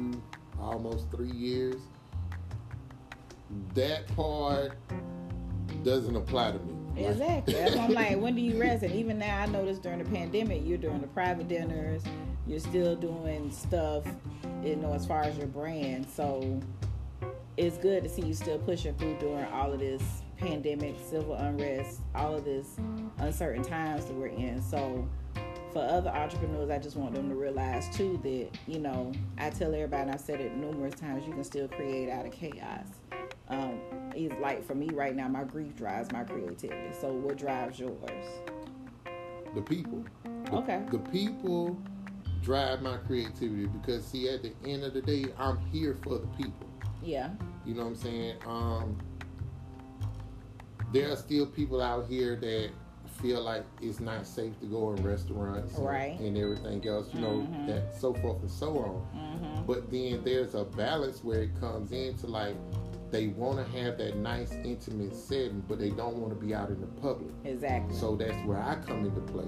almost 0.58 1.12
three 1.12 1.32
years, 1.32 1.76
that 3.74 4.08
part 4.16 4.74
doesn't 5.84 6.16
apply 6.16 6.52
to 6.52 6.60
me. 6.60 7.06
Exactly. 7.06 7.54
That's 7.56 7.76
why 7.76 7.86
I'm 7.86 7.94
like, 7.94 8.20
when 8.20 8.36
do 8.36 8.42
you 8.42 8.60
rest? 8.60 8.84
And 8.84 8.94
even 8.94 9.18
now, 9.18 9.42
I 9.42 9.46
noticed 9.48 9.82
during 9.82 10.00
the 10.00 10.10
pandemic, 10.10 10.62
you're 10.64 10.78
doing 10.78 11.02
the 11.02 11.08
private 11.08 11.48
dinners, 11.48 12.04
you're 12.46 12.60
still 12.60 12.96
doing 12.96 13.52
stuff, 13.52 14.06
you 14.64 14.76
know, 14.76 14.94
as 14.94 15.06
far 15.06 15.22
as 15.24 15.38
your 15.38 15.48
brand. 15.48 16.08
So 16.08 16.62
it's 17.58 17.78
good 17.78 18.04
to 18.04 18.10
see 18.10 18.22
you 18.22 18.34
still 18.34 18.60
pushing 18.60 18.94
through 18.96 19.18
during 19.20 19.46
all 19.46 19.74
of 19.74 19.80
this 19.80 20.04
pandemic, 20.38 20.96
civil 21.10 21.34
unrest, 21.36 22.02
all 22.14 22.36
of 22.36 22.46
this 22.46 22.78
uncertain 23.18 23.64
times 23.64 24.06
that 24.06 24.14
we're 24.14 24.28
in. 24.28 24.62
So 24.62 25.08
for 25.72 25.82
other 25.82 26.12
entrepreneurs, 26.12 26.70
I 26.70 26.78
just 26.78 26.96
want 26.96 27.16
them 27.16 27.30
to 27.30 27.36
realize 27.36 27.90
too 27.96 28.20
that, 28.22 28.50
you 28.68 28.80
know, 28.80 29.12
I 29.40 29.50
tell 29.50 29.74
everybody, 29.74 30.04
and 30.04 30.12
I've 30.12 30.22
said 30.22 30.40
it 30.40 30.56
numerous 30.56 30.94
times, 30.94 31.26
you 31.26 31.34
can 31.34 31.44
still 31.44 31.68
create 31.68 32.10
out 32.10 32.28
of 32.28 32.32
chaos. 32.32 32.86
Um, 33.54 33.80
it's 34.16 34.34
like 34.42 34.64
for 34.66 34.76
me 34.76 34.90
right 34.94 35.16
now, 35.16 35.28
my 35.28 35.44
grief 35.44 35.76
drives 35.76 36.12
my 36.12 36.24
creativity. 36.24 36.94
So 37.00 37.12
what 37.14 37.38
drives 37.38 37.80
yours? 37.80 38.00
the 39.54 39.62
people. 39.62 40.04
The, 40.24 40.56
Okay. 40.56 40.84
The 40.92 41.00
people 41.00 41.78
drive 42.42 42.82
my 42.82 42.98
creativity 42.98 43.68
because 43.68 44.06
see 44.06 44.30
at 44.30 44.44
the 44.44 44.54
end 44.66 44.84
of 44.84 44.94
the 44.94 45.02
day 45.02 45.26
I'm 45.38 45.58
here 45.72 45.98
for 46.04 46.20
the 46.20 46.28
people. 46.38 46.68
Yeah. 47.02 47.30
You 47.66 47.74
know 47.76 47.84
what 47.84 47.90
I'm 47.90 47.96
saying? 47.96 48.36
Um 48.46 48.98
there 50.92 51.12
are 51.12 51.16
still 51.16 51.48
people 51.48 51.82
out 51.82 52.08
here 52.08 52.36
that 52.36 52.70
feel 53.24 53.42
like 53.42 53.64
it's 53.82 54.02
not 54.02 54.28
safe 54.28 54.60
to 54.60 54.66
go 54.66 54.92
in 54.92 55.02
restaurants 55.02 55.78
and- 55.78 55.86
Right. 55.86 56.20
and, 56.20 56.38
everything 56.38 56.86
else, 56.86 57.08
you 57.14 57.22
know, 57.22 57.48
Mhm. 57.50 57.68
that 57.68 57.96
so 57.96 58.14
forth 58.16 58.42
and 58.42 58.52
so 58.52 58.78
on. 58.78 59.02
Mm-hmm. 59.16 59.66
But 59.66 59.90
then 59.90 60.22
there's 60.26 60.56
a 60.56 60.66
balance 60.66 61.24
where 61.24 61.44
it 61.44 61.60
comes 61.60 61.92
into 61.94 62.28
like 62.28 62.56
they 63.12 63.28
want 63.28 63.58
to 63.60 63.64
have 63.80 63.98
that 64.00 64.18
nice 64.18 64.52
intimate 64.66 65.16
setting, 65.16 65.64
but 65.70 65.78
they 65.80 65.92
don't 65.92 66.18
want 66.18 66.34
to 66.34 66.46
be 66.46 66.54
out 66.54 66.70
in 66.70 66.82
the 66.82 66.88
public. 66.88 67.32
Exactly. 67.46 67.96
So 67.96 68.16
that's 68.16 68.36
where 68.46 68.58
I 68.62 68.76
come 68.76 69.06
into 69.06 69.22
play. 69.22 69.48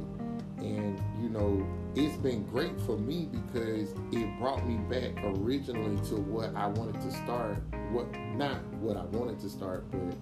And 0.59 0.99
you 1.21 1.29
know, 1.29 1.65
it's 1.95 2.15
been 2.17 2.43
great 2.45 2.79
for 2.81 2.95
me 2.97 3.27
because 3.31 3.93
it 4.13 4.39
brought 4.39 4.65
me 4.65 4.77
back 4.89 5.11
originally 5.25 5.97
to 6.09 6.15
what 6.15 6.55
I 6.55 6.67
wanted 6.67 7.01
to 7.01 7.11
start. 7.11 7.57
What 7.91 8.07
not 8.37 8.63
what 8.81 8.95
I 8.97 9.05
wanted 9.17 9.39
to 9.39 9.49
start, 9.49 9.83
but 9.91 10.15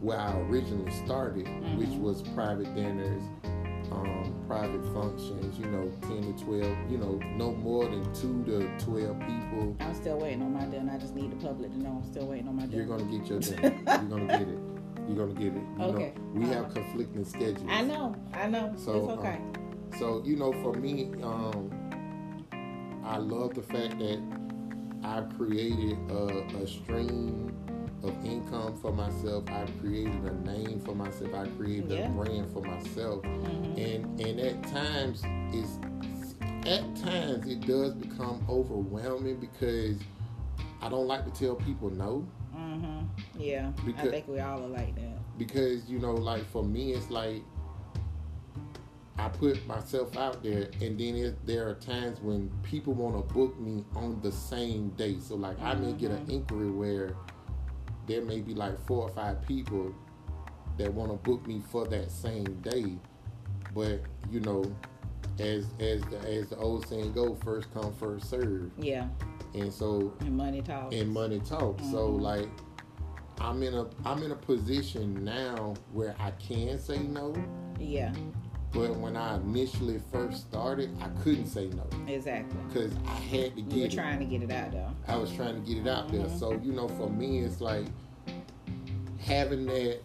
where 0.00 0.18
I 0.18 0.38
originally 0.40 0.90
started, 1.04 1.46
which 1.76 1.88
Mhm. 1.90 2.00
was 2.00 2.22
private 2.22 2.74
dinners, 2.74 3.22
um, 3.92 4.34
private 4.46 4.84
functions. 4.94 5.58
You 5.58 5.66
know, 5.66 5.90
ten 6.02 6.22
to 6.22 6.44
twelve. 6.44 6.76
You 6.90 6.98
know, 6.98 7.20
no 7.36 7.52
more 7.52 7.84
than 7.88 8.02
two 8.14 8.42
to 8.44 8.68
twelve 8.78 9.18
people. 9.20 9.76
I'm 9.80 9.94
still 9.94 10.18
waiting 10.18 10.42
on 10.42 10.52
my 10.52 10.64
dinner. 10.66 10.92
I 10.94 10.98
just 10.98 11.14
need 11.14 11.30
the 11.32 11.36
public 11.46 11.72
to 11.72 11.78
know 11.78 12.00
I'm 12.02 12.10
still 12.10 12.26
waiting 12.26 12.48
on 12.48 12.56
my 12.56 12.66
dinner. 12.66 12.76
You're 12.84 12.86
gonna 12.98 13.10
get 13.10 13.26
your 13.28 13.40
dinner. 13.40 13.74
You're 13.86 14.08
gonna 14.18 14.26
get 14.38 14.48
it. 14.48 14.58
You're 15.08 15.16
gonna 15.26 15.38
get 15.40 15.54
it. 15.56 15.62
You 15.78 15.84
Okay. 15.86 16.12
know, 16.16 16.40
we 16.40 16.46
have 16.46 16.64
Uh-huh. 16.66 16.74
conflicting 16.74 17.24
schedules. 17.24 17.68
I 17.68 17.82
know. 17.82 18.14
I 18.32 18.46
know. 18.48 18.72
So, 18.76 18.96
it's 18.96 19.18
okay. 19.18 19.38
So 19.98 20.22
you 20.24 20.36
know, 20.36 20.52
for 20.62 20.72
me, 20.74 21.10
um, 21.22 21.70
I 23.04 23.16
love 23.18 23.54
the 23.54 23.62
fact 23.62 23.98
that 23.98 24.20
I've 25.02 25.28
created 25.36 25.98
a, 26.10 26.44
a 26.62 26.66
stream 26.66 27.52
of 28.02 28.24
income 28.24 28.76
for 28.80 28.92
myself. 28.92 29.44
I've 29.50 29.70
created 29.80 30.24
a 30.24 30.34
name 30.46 30.80
for 30.80 30.94
myself. 30.94 31.34
I 31.34 31.46
created 31.48 31.90
Yeah. 31.90 32.06
a 32.06 32.10
brand 32.10 32.50
for 32.52 32.62
myself. 32.62 33.22
Mhm. 33.22 33.78
And 33.78 34.20
and 34.20 34.40
at 34.40 34.62
times 34.64 35.22
it's 35.52 35.78
at 36.66 36.96
times 36.96 37.46
it 37.46 37.66
does 37.66 37.94
become 37.94 38.44
overwhelming 38.48 39.36
because 39.40 39.98
I 40.82 40.88
don't 40.88 41.06
like 41.06 41.24
to 41.24 41.30
tell 41.30 41.56
people 41.56 41.90
no 41.90 42.24
Mhm. 42.54 43.06
Yeah. 43.38 43.72
I 43.76 43.82
Because- 43.86 44.10
think 44.10 44.28
we 44.28 44.40
all 44.40 44.62
are 44.64 44.68
like 44.68 44.94
that. 44.96 45.38
because 45.38 45.88
you 45.90 45.98
know 45.98 46.14
like 46.14 46.44
for 46.46 46.62
me 46.64 46.92
it's 46.92 47.10
like 47.10 47.42
I 49.18 49.28
put 49.28 49.66
myself 49.66 50.16
out 50.16 50.42
there 50.42 50.70
and 50.80 50.98
then 50.98 51.14
it, 51.16 51.46
there 51.46 51.68
are 51.68 51.74
times 51.74 52.20
when 52.22 52.50
people 52.62 52.94
want 52.94 53.16
to 53.28 53.34
book 53.34 53.58
me 53.60 53.84
on 53.94 54.18
the 54.22 54.32
same 54.32 54.88
day 54.90 55.18
so 55.18 55.36
like 55.36 55.60
I 55.60 55.74
may 55.74 55.92
get 55.92 56.10
an 56.10 56.24
Mhm. 56.26 56.30
inquiry 56.30 56.70
where 56.70 57.14
there 58.10 58.22
may 58.22 58.40
be 58.40 58.54
like 58.54 58.76
four 58.86 59.04
or 59.04 59.08
five 59.10 59.40
people 59.46 59.94
that 60.76 60.92
want 60.92 61.10
to 61.12 61.16
book 61.30 61.46
me 61.46 61.62
for 61.70 61.86
that 61.86 62.10
same 62.10 62.44
day 62.62 62.86
but 63.72 64.00
you 64.30 64.40
know 64.40 64.64
as 65.38 65.66
as 65.78 66.02
the, 66.10 66.18
as 66.28 66.48
the 66.48 66.56
old 66.56 66.86
saying 66.88 67.12
go 67.12 67.36
first 67.36 67.72
come 67.72 67.94
first 67.94 68.28
serve 68.28 68.70
Yeah. 68.78 69.06
and 69.54 69.72
so 69.72 70.12
And 70.20 70.36
money 70.36 70.60
talks. 70.60 70.94
and 70.94 71.08
money 71.10 71.38
talks. 71.40 71.82
So 71.90 72.08
Mhm. 72.08 72.20
like 72.20 72.48
I'm 73.40 73.62
in 73.62 73.74
a 73.74 73.86
I'm 74.04 74.22
in 74.24 74.32
a 74.32 74.36
position 74.36 75.24
now 75.24 75.74
where 75.92 76.14
I 76.18 76.32
can 76.32 76.78
say 76.78 76.98
no, 76.98 77.32
Yeah. 77.78 78.12
But 78.72 78.96
when 78.96 79.16
I 79.16 79.36
initially 79.36 80.00
first 80.12 80.42
started, 80.48 80.90
I 81.00 81.08
couldn't 81.22 81.46
say 81.46 81.68
no 81.68 81.84
Exactly. 82.06 82.58
because 82.68 82.92
I 83.06 83.10
had 83.10 83.56
to 83.56 83.62
get. 83.62 83.72
You 83.74 83.80
were 83.80 83.86
it. 83.86 83.92
trying 83.92 84.18
to 84.20 84.24
get 84.24 84.42
it 84.42 84.50
out 84.52 84.72
though. 84.72 84.90
I 85.08 85.16
was 85.16 85.32
trying 85.32 85.62
to 85.62 85.68
get 85.68 85.84
it 85.84 85.88
out 85.88 86.08
there. 86.10 86.26
Mhm. 86.26 86.38
So 86.38 86.52
you 86.62 86.72
know, 86.72 86.88
for 86.88 87.08
me, 87.10 87.40
it's 87.40 87.60
like 87.60 87.86
having 89.18 89.66
that 89.66 90.00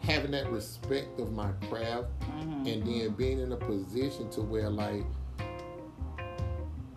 having 0.00 0.30
that 0.30 0.50
respect 0.50 1.20
of 1.20 1.32
my 1.32 1.50
craft 1.68 2.06
Mhm. 2.20 2.66
and 2.72 2.86
then 2.86 3.10
being 3.10 3.38
in 3.40 3.52
a 3.52 3.56
position 3.56 4.28
to 4.30 4.40
where 4.42 4.70
like 4.70 5.04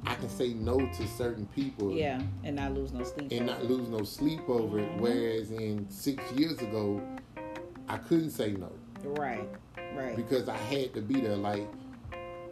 I 0.06 0.16
can 0.16 0.30
say 0.30 0.54
no 0.54 0.78
to 0.80 1.08
certain 1.08 1.46
people 1.48 1.92
Yeah. 1.92 2.22
And 2.44 2.56
not 2.56 2.74
lose 2.74 2.92
no 2.92 3.04
sleep. 3.04 3.32
and 3.32 3.46
not 3.46 3.66
lose 3.66 3.88
no 3.90 4.04
sleep 4.04 4.42
over 4.50 4.80
it. 4.80 4.90
Mhm. 4.92 5.00
Whereas 5.00 5.52
in 5.52 5.90
six 5.90 6.24
years 6.34 6.60
ago, 6.60 7.02
I 7.88 7.98
couldn't 7.98 8.32
say 8.32 8.54
no 8.54 8.70
Right. 9.06 9.48
Right. 9.94 10.16
because 10.16 10.48
I 10.48 10.58
had 10.58 10.94
to 10.94 11.02
be 11.02 11.22
there. 11.22 11.36
Like, 11.36 11.68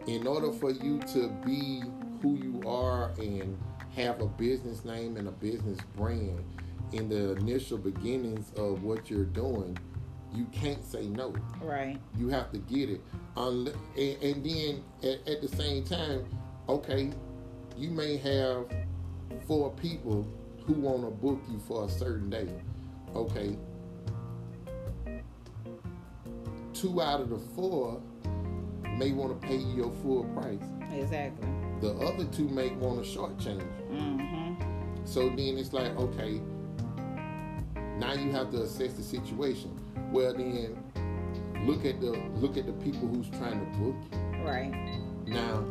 in 0.06 0.26
order 0.26 0.52
for 0.52 0.70
you 0.70 0.98
to 1.12 1.28
be 1.44 1.82
who 2.22 2.36
you 2.36 2.62
are 2.66 3.12
and 3.18 3.58
have 3.96 4.20
a 4.20 4.26
business 4.26 4.84
name 4.84 5.16
and 5.16 5.28
a 5.28 5.32
business 5.32 5.78
brand 5.96 6.44
in 6.92 7.08
the 7.08 7.36
initial 7.36 7.78
beginnings 7.78 8.52
of 8.56 8.82
what 8.82 9.10
you're 9.10 9.24
doing, 9.24 9.78
you 10.32 10.44
can't 10.52 10.84
say 10.84 11.06
no. 11.06 11.34
Right. 11.60 11.98
You 12.16 12.28
have 12.28 12.52
to 12.52 12.58
get 12.58 12.90
it. 12.90 13.00
And, 13.36 13.68
and 13.96 14.44
then 14.44 14.84
at, 15.02 15.28
at 15.28 15.42
the 15.42 15.48
same 15.48 15.84
time, 15.84 16.24
okay, 16.68 17.10
you 17.76 17.90
may 17.90 18.16
have 18.18 18.66
four 19.46 19.70
people 19.72 20.26
who 20.66 20.74
want 20.74 21.02
to 21.02 21.10
book 21.10 21.40
you 21.50 21.58
for 21.58 21.86
a 21.86 21.88
certain 21.88 22.30
day. 22.30 22.48
Okay. 23.14 23.56
Two 26.80 27.02
out 27.02 27.20
of 27.20 27.28
the 27.28 27.38
four 27.38 28.00
may 28.96 29.12
want 29.12 29.38
to 29.38 29.46
pay 29.46 29.56
you 29.56 29.76
your 29.76 29.92
full 30.02 30.24
price. 30.32 30.62
Exactly. 30.94 31.46
The 31.82 31.92
other 31.96 32.24
two 32.24 32.48
may 32.48 32.70
want 32.70 33.04
to 33.04 33.10
shortchange. 33.18 33.62
Mm-hmm. 33.90 35.04
So 35.04 35.28
then 35.28 35.58
it's 35.58 35.74
like, 35.74 35.94
okay, 35.98 36.40
now 37.98 38.14
you 38.14 38.32
have 38.32 38.50
to 38.52 38.62
assess 38.62 38.94
the 38.94 39.02
situation. 39.02 39.78
Well, 40.10 40.32
then 40.34 40.82
look 41.66 41.84
at 41.84 42.00
the 42.00 42.12
look 42.36 42.56
at 42.56 42.64
the 42.64 42.72
people 42.72 43.08
who's 43.08 43.28
trying 43.28 43.60
to 43.60 43.78
book 43.78 43.96
you. 44.12 44.42
Right. 44.42 44.72
Now, 45.26 45.62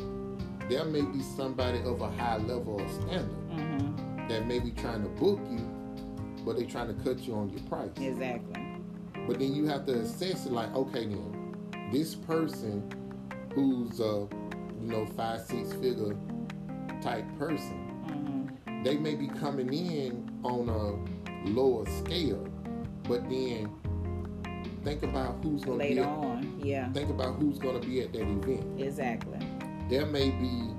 there 0.70 0.86
may 0.86 1.02
be 1.02 1.24
somebody 1.24 1.80
of 1.80 2.02
a 2.02 2.12
high 2.12 2.38
level 2.38 2.80
of 2.80 2.92
standard 2.92 3.36
Mm-hmm. 3.50 4.28
that 4.28 4.46
may 4.46 4.60
be 4.60 4.70
trying 4.70 5.02
to 5.02 5.10
book 5.10 5.40
you, 5.50 5.68
but 6.46 6.56
they're 6.58 6.68
trying 6.68 6.96
to 6.96 7.04
cut 7.04 7.20
you 7.22 7.34
on 7.34 7.50
your 7.50 7.62
price. 7.62 7.90
Exactly. 8.00 8.59
But 9.30 9.38
then 9.38 9.54
you 9.54 9.66
have 9.68 9.86
to 9.86 9.94
assess 9.94 10.48
it 10.48 10.52
like, 10.52 10.74
okay, 10.74 11.06
then 11.06 11.56
this 11.92 12.16
person 12.16 12.82
who's 13.54 14.00
a 14.00 14.28
you 14.82 14.88
know 14.88 15.06
five 15.06 15.42
six 15.42 15.72
figure 15.74 16.16
type 17.04 17.26
person, 17.38 17.86
Mm-hmm. 18.10 18.84
they 18.84 18.98
may 18.98 19.14
be 19.14 19.28
coming 19.28 19.72
in 19.72 20.32
on 20.42 20.68
a 20.68 21.48
lower 21.50 21.86
scale, 21.86 22.44
but 23.04 23.30
then 23.30 23.70
think 24.84 25.04
about 25.04 25.36
who's 25.44 25.64
going 25.64 25.78
to 25.78 25.86
be 25.86 25.94
Later 25.94 26.02
at, 26.10 26.18
on. 26.18 26.60
Yeah. 26.64 26.92
think 26.92 27.12
about 27.12 27.36
who's 27.36 27.60
going 27.60 27.80
to 27.80 27.88
be 27.88 28.02
at 28.02 28.12
that 28.14 28.24
event. 28.24 28.82
Exactly. 28.82 29.38
There 29.92 30.08
may 30.08 30.32
be 30.32 30.74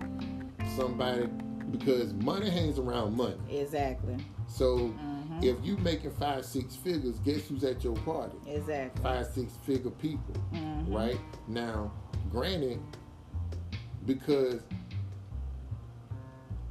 somebody 0.74 1.28
because 1.70 2.12
money 2.14 2.50
hangs 2.50 2.80
around 2.80 3.16
money. 3.16 3.36
Exactly. 3.48 4.16
So 4.48 4.76
Mm-hmm. 4.78 5.09
If 5.42 5.56
you 5.64 5.76
making 5.78 6.10
five 6.12 6.44
six 6.44 6.76
figures, 6.76 7.18
guess 7.20 7.46
who's 7.48 7.64
at 7.64 7.82
your 7.84 7.96
party? 7.96 8.36
Exactly. 8.46 9.02
Five 9.02 9.26
six 9.26 9.52
figure 9.64 9.90
people, 9.90 10.34
Mhm. 10.52 10.92
right? 10.94 11.18
Now, 11.48 11.92
granted, 12.30 12.80
because 14.06 14.60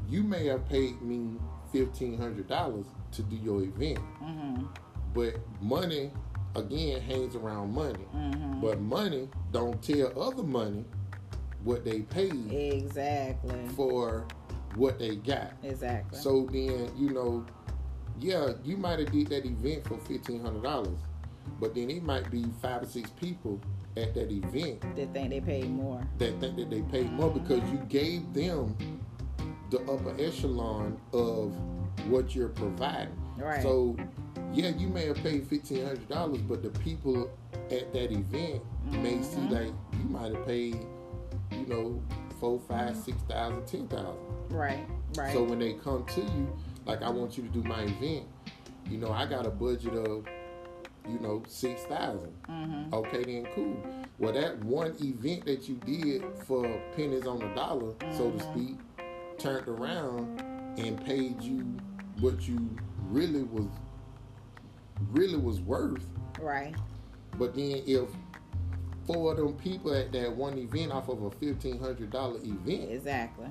you 0.09 0.23
may 0.23 0.45
have 0.47 0.67
paid 0.69 1.01
me 1.01 1.38
fifteen 1.71 2.17
hundred 2.17 2.47
dollars 2.47 2.85
to 3.11 3.21
do 3.23 3.35
your 3.35 3.61
event, 3.63 3.99
Mm-hmm. 4.23 4.65
but 5.13 5.35
money 5.61 6.11
again 6.55 7.01
hangs 7.01 7.35
around 7.35 7.73
money. 7.73 8.05
Mm-hmm. 8.15 8.61
But 8.61 8.81
money 8.81 9.29
don't 9.51 9.81
tell 9.81 10.19
other 10.21 10.43
money 10.43 10.83
what 11.63 11.83
they 11.85 12.01
paid 12.01 12.51
Exactly. 12.51 13.67
for 13.75 14.25
what 14.75 14.97
they 14.99 15.15
got. 15.17 15.51
Exactly. 15.63 16.17
So 16.19 16.45
then, 16.51 16.89
you 16.97 17.09
know, 17.11 17.45
yeah, 18.19 18.53
you 18.63 18.77
might 18.77 18.99
have 18.99 19.11
did 19.11 19.27
that 19.27 19.45
event 19.45 19.88
for 19.88 19.97
fifteen 19.99 20.41
hundred 20.41 20.63
dollars, 20.63 20.99
but 21.59 21.75
then 21.75 21.89
it 21.89 22.03
might 22.03 22.29
be 22.29 22.45
five 22.61 22.83
or 22.83 22.85
six 22.85 23.09
people 23.11 23.59
at 23.97 24.13
that 24.13 24.31
event 24.31 24.81
they 24.95 25.05
think 25.07 25.29
they 25.29 25.41
paid 25.41 25.69
more. 25.69 26.01
that 26.19 26.39
think 26.39 26.55
that 26.55 26.69
they 26.69 26.81
paid 26.83 27.11
more 27.11 27.29
because 27.31 27.61
you 27.71 27.77
gave 27.89 28.33
them 28.33 28.75
the 29.71 29.79
upper 29.81 30.15
echelon 30.19 30.99
of 31.11 31.53
what 32.07 32.35
you're 32.35 32.49
providing. 32.49 33.15
Right. 33.38 33.61
So 33.61 33.95
yeah, 34.53 34.69
you 34.69 34.88
may 34.88 35.07
have 35.07 35.17
paid 35.17 35.47
fifteen 35.47 35.85
hundred 35.85 36.09
dollars, 36.09 36.41
but 36.41 36.63
the 36.63 36.69
people 36.79 37.29
at 37.71 37.93
that 37.93 38.11
event 38.11 38.61
may 38.91 39.13
mm-hmm. 39.15 39.23
see 39.23 39.55
like 39.55 39.73
you 39.93 40.09
might 40.09 40.33
have 40.33 40.45
paid, 40.45 40.75
you 41.51 41.65
know, 41.67 42.01
four, 42.39 42.59
five, 42.67 42.95
six 42.95 43.17
thousand, 43.23 43.65
ten 43.67 43.88
thousand. 43.88 44.17
Right. 44.49 44.85
Right. 45.15 45.33
So 45.33 45.43
when 45.43 45.59
they 45.59 45.73
come 45.73 46.05
to 46.05 46.21
you, 46.21 46.57
like 46.89 47.03
I 47.03 47.10
want 47.10 47.38
you 47.38 47.43
to 47.43 47.50
do 47.50 47.63
my 47.63 47.81
event, 47.84 48.25
you 48.89 48.98
know, 48.98 49.12
I 49.12 49.25
got 49.25 49.46
a 49.46 49.51
budget 49.51 49.93
of, 49.93 50.25
you 51.08 51.19
know, 51.19 51.43
six 51.48 51.84
thousand. 51.84 52.34
mm-hmm. 52.50 52.93
Okay, 52.93 53.24
then 53.24 53.48
cool. 53.53 53.77
Well, 54.17 54.34
that 54.34 54.63
one 54.63 54.96
event 55.01 55.46
that 55.46 55.69
you 55.69 55.75
did 55.86 56.24
for 56.46 56.63
pennies 56.96 57.27
on 57.27 57.39
the 57.39 57.48
dollar, 57.50 57.93
so 58.12 58.31
to 58.31 58.38
Mhm. 58.38 58.51
speak, 58.51 58.77
turned 59.38 59.67
around 59.67 60.42
and 60.77 61.03
paid 61.05 61.42
you 61.42 61.59
what 62.20 62.48
you 62.48 62.70
really 63.09 63.44
was 63.44 63.68
really 65.11 65.37
was 65.37 65.61
worth. 65.61 66.05
Right. 66.40 66.75
But 67.37 67.55
then 67.55 67.81
if 67.85 68.09
four 69.05 69.31
of 69.31 69.37
them 69.37 69.53
people 69.53 69.94
at 69.94 70.11
that 70.11 70.35
one 70.35 70.57
event 70.57 70.92
off 70.92 71.07
of 71.07 71.22
a 71.24 71.31
fifteen 71.31 71.79
hundred 71.79 72.09
dollar 72.11 72.40
event, 72.40 72.92
Exactly. 72.92 73.48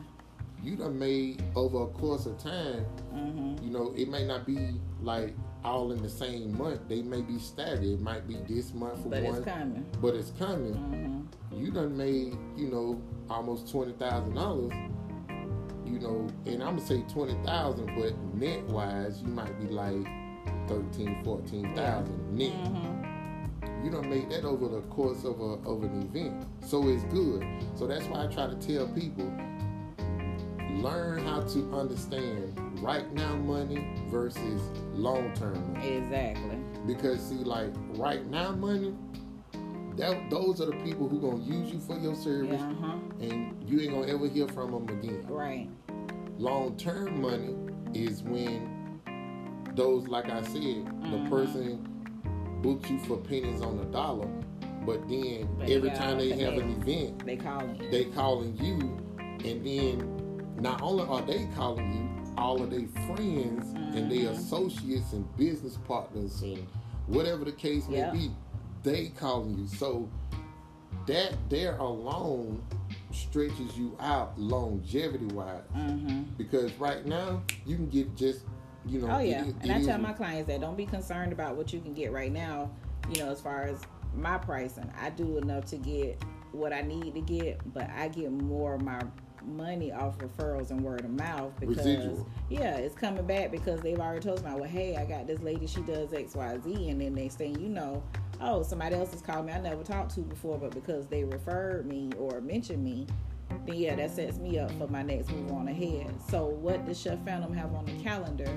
You 0.62 0.76
done 0.76 0.98
made 0.98 1.42
over 1.54 1.82
a 1.84 1.86
course 1.88 2.26
of 2.26 2.36
time 2.42 2.84
Mm-hmm. 3.14 3.64
you 3.64 3.70
know, 3.72 3.92
it 3.96 4.08
may 4.08 4.24
not 4.24 4.46
be 4.46 4.74
like 5.02 5.34
all 5.64 5.90
in 5.92 6.00
the 6.02 6.08
same 6.08 6.56
month. 6.56 6.80
They 6.88 7.02
may 7.02 7.20
be 7.20 7.38
staggered. 7.38 7.82
It 7.82 8.00
might 8.00 8.28
be 8.28 8.36
this 8.48 8.72
month 8.72 9.02
for 9.02 9.08
But 9.08 9.22
one, 9.24 9.36
it's 9.36 9.44
coming. 9.44 9.86
but 10.00 10.14
it's 10.14 10.30
coming. 10.38 10.74
Mm-hmm. 10.74 11.64
You 11.64 11.70
done 11.72 11.96
made, 11.96 12.36
you 12.56 12.68
know, 12.68 13.02
almost 13.28 13.70
twenty 13.72 13.92
thousand 13.94 14.34
dollars. 14.34 14.72
You 15.84 15.98
know, 15.98 16.28
and 16.46 16.62
I'm 16.62 16.76
gonna 16.76 16.86
say 16.86 17.02
twenty 17.12 17.34
thousand, 17.44 17.86
but 17.98 18.16
net 18.34 18.62
wise, 18.66 19.20
you 19.22 19.28
might 19.28 19.58
be 19.58 19.66
like 19.68 20.06
13, 20.68 21.24
14,000 21.24 22.36
net. 22.36 22.52
Mm-hmm. 22.52 23.84
You 23.84 23.90
done 23.90 24.08
made 24.10 24.30
that 24.30 24.44
over 24.44 24.68
the 24.68 24.82
course 24.82 25.24
of 25.24 25.40
a 25.40 25.54
of 25.68 25.82
an 25.82 26.02
event, 26.02 26.46
so 26.60 26.86
it's 26.88 27.02
good. 27.04 27.44
So 27.74 27.86
that's 27.86 28.04
why 28.04 28.24
I 28.24 28.26
try 28.28 28.46
to 28.46 28.54
tell 28.56 28.86
people, 28.88 29.32
learn 30.82 31.18
how 31.24 31.40
to 31.42 31.72
understand 31.74 32.54
right 32.82 33.12
now 33.12 33.34
money 33.36 33.86
versus 34.08 34.60
long 34.94 35.32
term 35.34 35.72
money. 35.72 35.88
Exactly. 35.96 36.56
Because 36.86 37.20
see, 37.20 37.36
like 37.36 37.70
right 37.96 38.24
now 38.26 38.52
money, 38.52 38.94
that 39.96 40.30
those 40.30 40.60
are 40.60 40.66
the 40.66 40.76
people 40.84 41.08
who 41.08 41.20
gonna 41.20 41.42
use 41.42 41.72
you 41.72 41.80
for 41.80 41.98
your 41.98 42.14
service, 42.14 42.60
Yeah. 42.60 42.70
Uh-huh. 42.70 42.96
and 43.20 43.56
you 43.68 43.80
ain't 43.80 43.92
gonna 43.92 44.06
ever 44.12 44.28
hear 44.28 44.46
from 44.48 44.70
them 44.70 44.98
again. 44.98 45.26
Right. 45.28 45.68
Long 46.38 46.76
term 46.76 47.20
money 47.20 47.54
is 47.94 48.22
when 48.22 49.00
those, 49.74 50.06
like 50.08 50.28
I 50.30 50.42
said, 50.42 50.52
the 51.02 51.18
Mhm. 51.18 51.28
person 51.30 51.88
books 52.62 52.88
you 52.90 52.98
for 53.00 53.16
pennies 53.16 53.60
on 53.62 53.76
the 53.78 53.84
dollar, 53.86 54.28
but 54.86 55.08
then 55.08 55.48
But 55.58 55.68
every 55.70 55.90
time 55.90 56.18
they 56.18 56.30
have 56.30 56.54
an 56.54 56.70
event, 56.70 57.24
They 57.24 57.36
calling 57.36 57.78
they 57.90 58.04
calling 58.06 58.56
you, 58.56 58.96
and 59.44 59.64
then 59.66 60.17
not 60.60 60.82
only 60.82 61.04
are 61.06 61.22
they 61.22 61.46
calling 61.54 61.92
you, 61.92 62.34
all 62.36 62.62
of 62.62 62.70
their 62.70 62.86
friends 63.06 63.66
and 63.96 64.10
their 64.10 64.30
associates 64.30 65.12
and 65.12 65.36
business 65.36 65.76
partners 65.88 66.40
and 66.42 66.66
whatever 67.06 67.44
the 67.44 67.52
case 67.52 67.88
may 67.88 67.98
Yeah. 67.98 68.10
be, 68.10 68.30
they 68.82 69.08
calling 69.08 69.58
you. 69.58 69.66
So 69.66 70.08
that 71.06 71.34
there 71.48 71.76
alone 71.78 72.62
stretches 73.12 73.76
you 73.76 73.96
out 74.00 74.38
longevity 74.38 75.26
wise. 75.26 75.62
Mm-hmm. 75.76 76.22
Because 76.36 76.72
right 76.74 77.04
now 77.06 77.42
you 77.66 77.76
can 77.76 77.88
get 77.88 78.14
just 78.16 78.44
you 78.86 79.00
know. 79.00 79.08
Oh 79.10 79.18
yeah, 79.18 79.44
it- 79.44 79.54
and 79.62 79.72
I 79.72 79.82
tell 79.82 79.98
my 79.98 80.12
clients 80.12 80.48
that 80.48 80.60
don't 80.60 80.76
be 80.76 80.86
concerned 80.86 81.32
about 81.32 81.56
what 81.56 81.72
you 81.72 81.80
can 81.80 81.92
get 81.94 82.12
right 82.12 82.32
now. 82.32 82.70
You 83.12 83.22
know, 83.24 83.30
as 83.30 83.40
far 83.40 83.62
as 83.64 83.80
my 84.14 84.38
pricing, 84.38 84.90
I 85.00 85.10
do 85.10 85.38
enough 85.38 85.64
to 85.66 85.76
get 85.76 86.22
what 86.52 86.72
I 86.72 86.80
need 86.82 87.14
to 87.14 87.20
get, 87.20 87.60
but 87.74 87.88
I 87.90 88.08
get 88.08 88.30
more 88.30 88.74
of 88.74 88.82
my 88.82 89.00
money 89.46 89.92
off 89.92 90.18
referrals 90.18 90.70
and 90.70 90.80
word 90.80 91.04
of 91.04 91.10
mouth 91.10 91.52
because 91.58 91.78
Residual. 91.78 92.28
yeah, 92.48 92.76
it's 92.76 92.94
coming 92.94 93.26
back 93.26 93.50
because 93.50 93.80
they've 93.80 93.98
already 93.98 94.20
told 94.20 94.44
me, 94.44 94.50
well, 94.54 94.64
hey, 94.64 94.96
I 94.96 95.04
got 95.04 95.26
this 95.26 95.40
lady, 95.40 95.66
she 95.66 95.80
does 95.82 96.12
X, 96.12 96.34
Y, 96.34 96.58
Z, 96.64 96.88
and 96.90 97.00
then 97.00 97.14
next 97.14 97.36
thing 97.36 97.58
you 97.60 97.68
know, 97.68 98.02
oh, 98.40 98.62
somebody 98.62 98.96
else 98.96 99.12
has 99.12 99.22
called 99.22 99.46
me 99.46 99.52
I 99.52 99.60
never 99.60 99.82
talked 99.82 100.14
to 100.14 100.20
before, 100.20 100.58
but 100.58 100.70
because 100.72 101.06
they 101.06 101.24
referred 101.24 101.86
me 101.86 102.10
or 102.18 102.40
mentioned 102.40 102.82
me, 102.84 103.06
then 103.66 103.76
yeah, 103.76 103.94
that 103.96 104.10
sets 104.10 104.38
me 104.38 104.58
up 104.58 104.70
for 104.72 104.86
my 104.88 105.02
next 105.02 105.30
move 105.30 105.52
on 105.52 105.68
ahead. 105.68 106.14
So 106.30 106.46
what 106.46 106.86
does 106.86 107.00
Chef 107.00 107.18
Phantom 107.24 107.52
have 107.54 107.74
on 107.74 107.86
the 107.86 108.02
calendar 108.02 108.50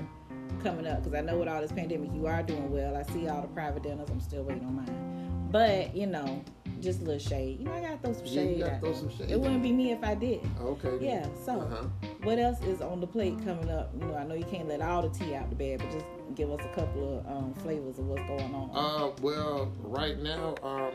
coming 0.62 0.86
up? 0.86 1.02
Because 1.02 1.18
I 1.18 1.22
know 1.22 1.38
with 1.38 1.48
all 1.48 1.60
this 1.60 1.72
pandemic, 1.72 2.10
you 2.14 2.26
are 2.26 2.42
doing 2.42 2.70
well. 2.70 2.96
I 2.96 3.02
see 3.12 3.28
all 3.28 3.42
the 3.42 3.48
private 3.48 3.82
dinners. 3.82 4.08
I'm 4.10 4.20
still 4.20 4.42
waiting 4.42 4.64
on 4.64 4.76
mine, 4.76 5.48
but 5.50 5.94
you 5.96 6.06
know, 6.06 6.44
just 6.82 7.00
a 7.00 7.04
little 7.04 7.18
shade. 7.20 7.58
You 7.60 7.66
know, 7.66 7.72
I 7.72 7.80
gotta 7.80 7.98
throw 7.98 8.12
some 8.12 8.26
shade. 8.26 8.58
you 8.58 8.64
gotta 8.64 8.80
throw 8.80 8.92
some 8.92 9.10
shade 9.16 9.30
It 9.30 9.40
wouldn't 9.40 9.62
be 9.62 9.72
me 9.72 9.92
if 9.92 10.02
I 10.02 10.14
didn't. 10.14 10.50
Okay. 10.60 10.98
Yeah. 11.00 11.26
So, 11.44 11.60
Uh-huh. 11.60 11.84
what 12.24 12.38
else 12.38 12.60
is 12.62 12.80
on 12.80 13.00
the 13.00 13.06
plate 13.06 13.36
coming 13.44 13.70
up? 13.70 13.90
You 13.98 14.06
know, 14.06 14.14
I 14.16 14.24
know 14.24 14.34
you 14.34 14.44
can't 14.44 14.68
let 14.68 14.80
all 14.82 15.02
the 15.02 15.08
tea 15.10 15.34
out 15.34 15.48
the 15.48 15.56
bed, 15.56 15.78
but 15.78 15.90
just 15.92 16.06
give 16.34 16.50
us 16.50 16.60
a 16.64 16.74
couple 16.74 17.18
of 17.18 17.26
um, 17.26 17.54
flavors 17.54 17.98
of 17.98 18.06
what's 18.06 18.22
going 18.26 18.54
on. 18.54 18.70
Uh, 18.74 19.12
well, 19.22 19.72
right 19.82 20.18
now, 20.18 20.54
um, 20.62 20.92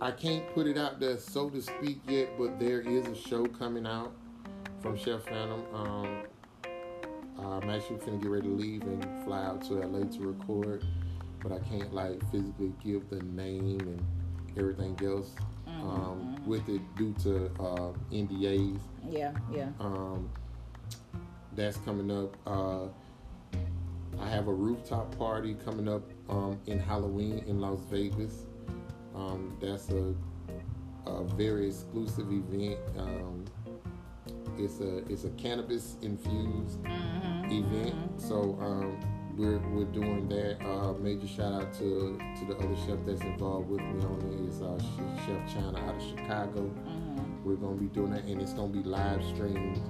I 0.00 0.10
can't 0.10 0.46
put 0.54 0.66
it 0.66 0.76
out 0.78 1.00
there 1.00 1.18
so 1.18 1.50
to 1.50 1.60
speak 1.62 2.00
yet, 2.08 2.28
but 2.38 2.58
there 2.60 2.80
is 2.80 3.06
a 3.06 3.14
show 3.14 3.46
coming 3.46 3.86
out 3.86 4.12
from 4.80 4.96
Chef 4.96 5.22
Phantom. 5.24 5.62
Um, 5.74 6.22
I'm 7.38 7.68
actually 7.70 7.98
finna 7.98 8.20
get 8.22 8.30
ready 8.30 8.48
to 8.48 8.54
leave 8.54 8.82
and 8.82 9.24
fly 9.24 9.42
out 9.44 9.62
to 9.64 9.74
LA 9.74 10.04
to 10.04 10.20
record, 10.20 10.84
but 11.42 11.52
I 11.52 11.58
can't 11.60 11.92
like 11.94 12.20
physically 12.30 12.72
give 12.82 13.08
the 13.10 13.22
name 13.22 13.80
and 13.80 14.04
everything 14.56 14.98
else 15.04 15.34
um, 15.66 16.36
Mhm. 16.40 16.46
with 16.46 16.68
it 16.68 16.80
due 16.96 17.12
to 17.24 17.46
uh, 17.60 17.92
NDAs. 18.12 18.78
yeah, 19.10 19.32
yeah. 19.52 19.68
Um, 19.80 20.28
that's 21.54 21.76
coming 21.78 22.10
up. 22.10 22.36
Uh, 22.46 22.86
I 24.20 24.28
have 24.28 24.48
a 24.48 24.52
rooftop 24.54 25.16
party 25.18 25.54
coming 25.64 25.88
up 25.88 26.02
um, 26.28 26.58
in 26.66 26.78
Halloween 26.78 27.38
in 27.46 27.60
Las 27.60 27.80
Vegas. 27.90 28.46
Um, 29.14 29.56
that's 29.60 29.88
a, 29.90 30.14
a 31.06 31.24
very 31.24 31.66
exclusive 31.68 32.26
event. 32.32 32.78
Um, 32.98 33.44
it's 34.56 34.80
a 34.80 34.98
it's 35.10 35.24
a 35.24 35.30
cannabis 35.30 35.96
infused 36.02 36.82
Mm-hmm. 36.84 37.50
event. 37.52 38.20
So 38.20 38.56
um, 38.60 38.98
we're, 39.36 39.58
we're 39.70 39.84
doing 39.84 40.28
that. 40.28 40.64
Uh, 40.64 40.92
major 40.94 41.26
shout 41.26 41.52
out 41.52 41.72
to 41.74 42.18
to 42.38 42.44
the 42.46 42.56
other 42.56 42.76
chef 42.86 42.98
that's 43.06 43.20
involved 43.22 43.68
with 43.68 43.80
me 43.80 44.04
on 44.04 44.20
it 44.22 44.48
is 44.48 44.62
uh, 44.62 44.78
Chef 45.26 45.52
China 45.52 45.78
out 45.86 45.96
of 45.96 46.02
Chicago. 46.02 46.62
Mm-hmm. 46.62 47.44
We're 47.44 47.56
gonna 47.56 47.76
be 47.76 47.86
doing 47.86 48.12
that, 48.12 48.24
and 48.24 48.40
it's 48.40 48.52
gonna 48.52 48.72
be 48.72 48.82
live 48.82 49.22
streamed 49.24 49.80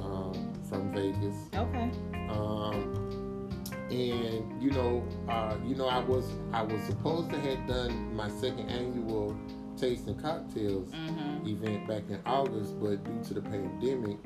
um, 0.00 0.52
from 0.68 0.92
Vegas. 0.92 1.34
Okay. 1.54 1.90
Um, 2.30 3.48
and 3.90 4.62
you 4.62 4.70
know, 4.70 5.06
uh, 5.28 5.56
you 5.64 5.74
know, 5.76 5.86
I 5.86 5.98
was 6.00 6.24
I 6.52 6.62
was 6.62 6.82
supposed 6.82 7.30
to 7.30 7.38
have 7.40 7.66
done 7.66 8.14
my 8.14 8.28
second 8.28 8.68
annual 8.70 9.36
tasting 9.76 10.14
cocktails 10.20 10.90
Mm-hmm. 10.90 11.48
event 11.48 11.88
back 11.88 12.02
in 12.08 12.20
August, 12.26 12.78
but 12.80 13.02
due 13.04 13.22
to 13.28 13.34
the 13.34 13.42
pandemic, 13.42 14.16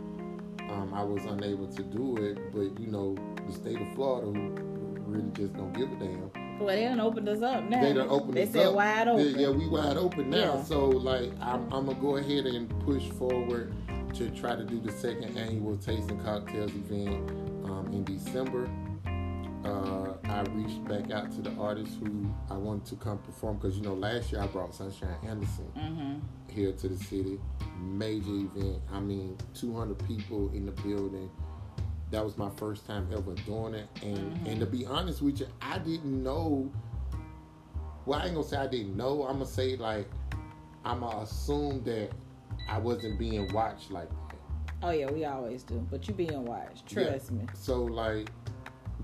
um, 0.92 0.98
I 0.98 1.02
was 1.02 1.24
unable 1.24 1.66
to 1.68 1.82
do 1.82 2.16
it. 2.16 2.52
But 2.52 2.80
you 2.80 2.88
know, 2.88 3.16
the 3.46 3.52
state 3.52 3.80
of 3.80 3.94
Florida 3.94 4.26
who 4.26 4.50
really 5.06 5.30
just 5.32 5.54
don't 5.54 5.72
give 5.72 5.90
a 5.92 5.96
damn. 5.96 6.30
Well, 6.58 6.68
they 6.74 6.84
done 6.84 7.00
opened 7.00 7.28
us 7.28 7.42
up 7.42 7.64
now. 7.64 7.80
They 7.80 7.92
done 7.92 8.08
opened 8.08 8.34
They 8.34 8.42
us 8.42 8.50
said 8.50 8.66
up. 8.66 8.74
wide 8.74 9.08
open. 9.08 9.38
Yeah, 9.38 9.50
we 9.50 9.68
wide 9.68 9.96
open 9.96 10.30
now. 10.30 10.56
Yeah. 10.56 10.62
So 10.64 10.86
like, 10.86 11.30
I'm, 11.40 11.72
I'm 11.72 11.86
gonna 11.86 11.94
go 11.94 12.16
ahead 12.16 12.46
and 12.46 12.68
push 12.80 13.08
forward 13.10 13.72
to 14.14 14.30
try 14.30 14.56
to 14.56 14.64
do 14.64 14.80
the 14.80 14.90
second 14.92 15.36
annual 15.36 15.76
tasting 15.76 16.18
cocktails 16.24 16.72
event 16.72 17.30
um, 17.64 17.88
in 17.92 18.04
December. 18.04 18.68
Uh, 19.64 20.14
I 20.24 20.42
reached 20.52 20.84
back 20.86 21.10
out 21.10 21.32
to 21.32 21.42
the 21.42 21.52
artists 21.60 21.96
who 22.00 22.26
I 22.48 22.54
wanted 22.56 22.86
to 22.86 22.96
come 22.96 23.18
perform 23.18 23.56
because 23.56 23.76
you 23.76 23.82
know 23.82 23.94
last 23.94 24.30
year 24.32 24.40
I 24.40 24.46
brought 24.46 24.74
Sunshine 24.74 25.16
Anderson 25.26 25.70
Mm-hmm. 25.76 26.14
here 26.52 26.72
to 26.72 26.88
the 26.88 26.96
city. 26.96 27.38
Major 27.80 28.30
event. 28.30 28.80
I 28.92 29.00
mean, 29.00 29.36
200 29.54 29.98
people 30.06 30.50
in 30.54 30.66
the 30.66 30.72
building. 30.72 31.30
That 32.10 32.24
was 32.24 32.38
my 32.38 32.50
first 32.56 32.86
time 32.86 33.08
ever 33.12 33.34
doing 33.46 33.74
it, 33.74 33.88
and 34.02 34.16
Mm-hmm. 34.16 34.46
and 34.46 34.60
to 34.60 34.66
be 34.66 34.86
honest 34.86 35.20
with 35.22 35.40
you, 35.40 35.46
I 35.60 35.78
didn't 35.78 36.22
know. 36.22 36.70
Well, 38.06 38.20
I 38.20 38.24
ain't 38.26 38.34
gonna 38.34 38.46
say 38.46 38.56
I 38.56 38.66
didn't 38.66 38.96
know. 38.96 39.24
I'm 39.24 39.34
gonna 39.34 39.46
say 39.46 39.76
like 39.76 40.08
I'm 40.84 41.00
gonna 41.00 41.22
assume 41.22 41.82
that 41.84 42.10
I 42.68 42.78
wasn't 42.78 43.18
being 43.18 43.52
watched 43.52 43.90
like 43.90 44.08
that. 44.08 44.16
Oh 44.82 44.90
yeah, 44.90 45.10
we 45.10 45.24
always 45.26 45.64
do. 45.64 45.86
But 45.90 46.06
you 46.08 46.14
being 46.14 46.44
watched. 46.46 46.90
Yeah. 46.92 47.08
Trust 47.10 47.32
me. 47.32 47.44
So 47.52 47.82
like, 47.82 48.30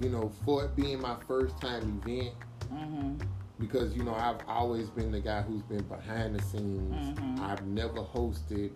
you 0.00 0.08
know, 0.08 0.30
for 0.44 0.64
it 0.64 0.76
being 0.76 1.00
my 1.00 1.16
first 1.26 1.60
time 1.60 2.00
event, 2.04 2.34
Mm-hmm. 2.72 3.14
because 3.60 3.94
you 3.94 4.02
know 4.02 4.14
I've 4.14 4.38
always 4.48 4.88
been 4.90 5.12
the 5.12 5.20
guy 5.20 5.42
who's 5.42 5.62
been 5.62 5.84
behind 5.84 6.34
the 6.34 6.42
scenes. 6.42 7.18
Mhm. 7.18 7.38
I've 7.40 7.64
never 7.66 8.00
hosted 8.00 8.70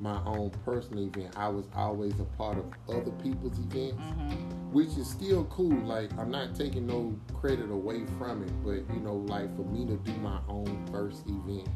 my 0.00 0.22
own 0.24 0.50
personal 0.64 1.04
event. 1.04 1.36
I 1.36 1.48
was 1.48 1.66
always 1.74 2.18
a 2.20 2.24
part 2.24 2.56
of 2.58 2.64
other 2.88 3.10
people's 3.22 3.58
events, 3.58 4.00
Mm-hmm. 4.00 4.72
which 4.72 4.96
is 4.96 5.08
still 5.10 5.44
cool. 5.46 5.76
Like 5.84 6.16
I'm 6.18 6.30
not 6.30 6.54
taking 6.54 6.86
no 6.86 7.14
credit 7.34 7.70
away 7.70 8.06
from 8.18 8.42
it, 8.44 8.52
but 8.64 8.94
you 8.94 9.00
know, 9.00 9.16
like 9.28 9.54
for 9.56 9.64
me 9.64 9.84
to 9.86 9.96
do 9.96 10.12
my 10.20 10.38
own 10.48 10.86
first 10.90 11.24
event 11.26 11.68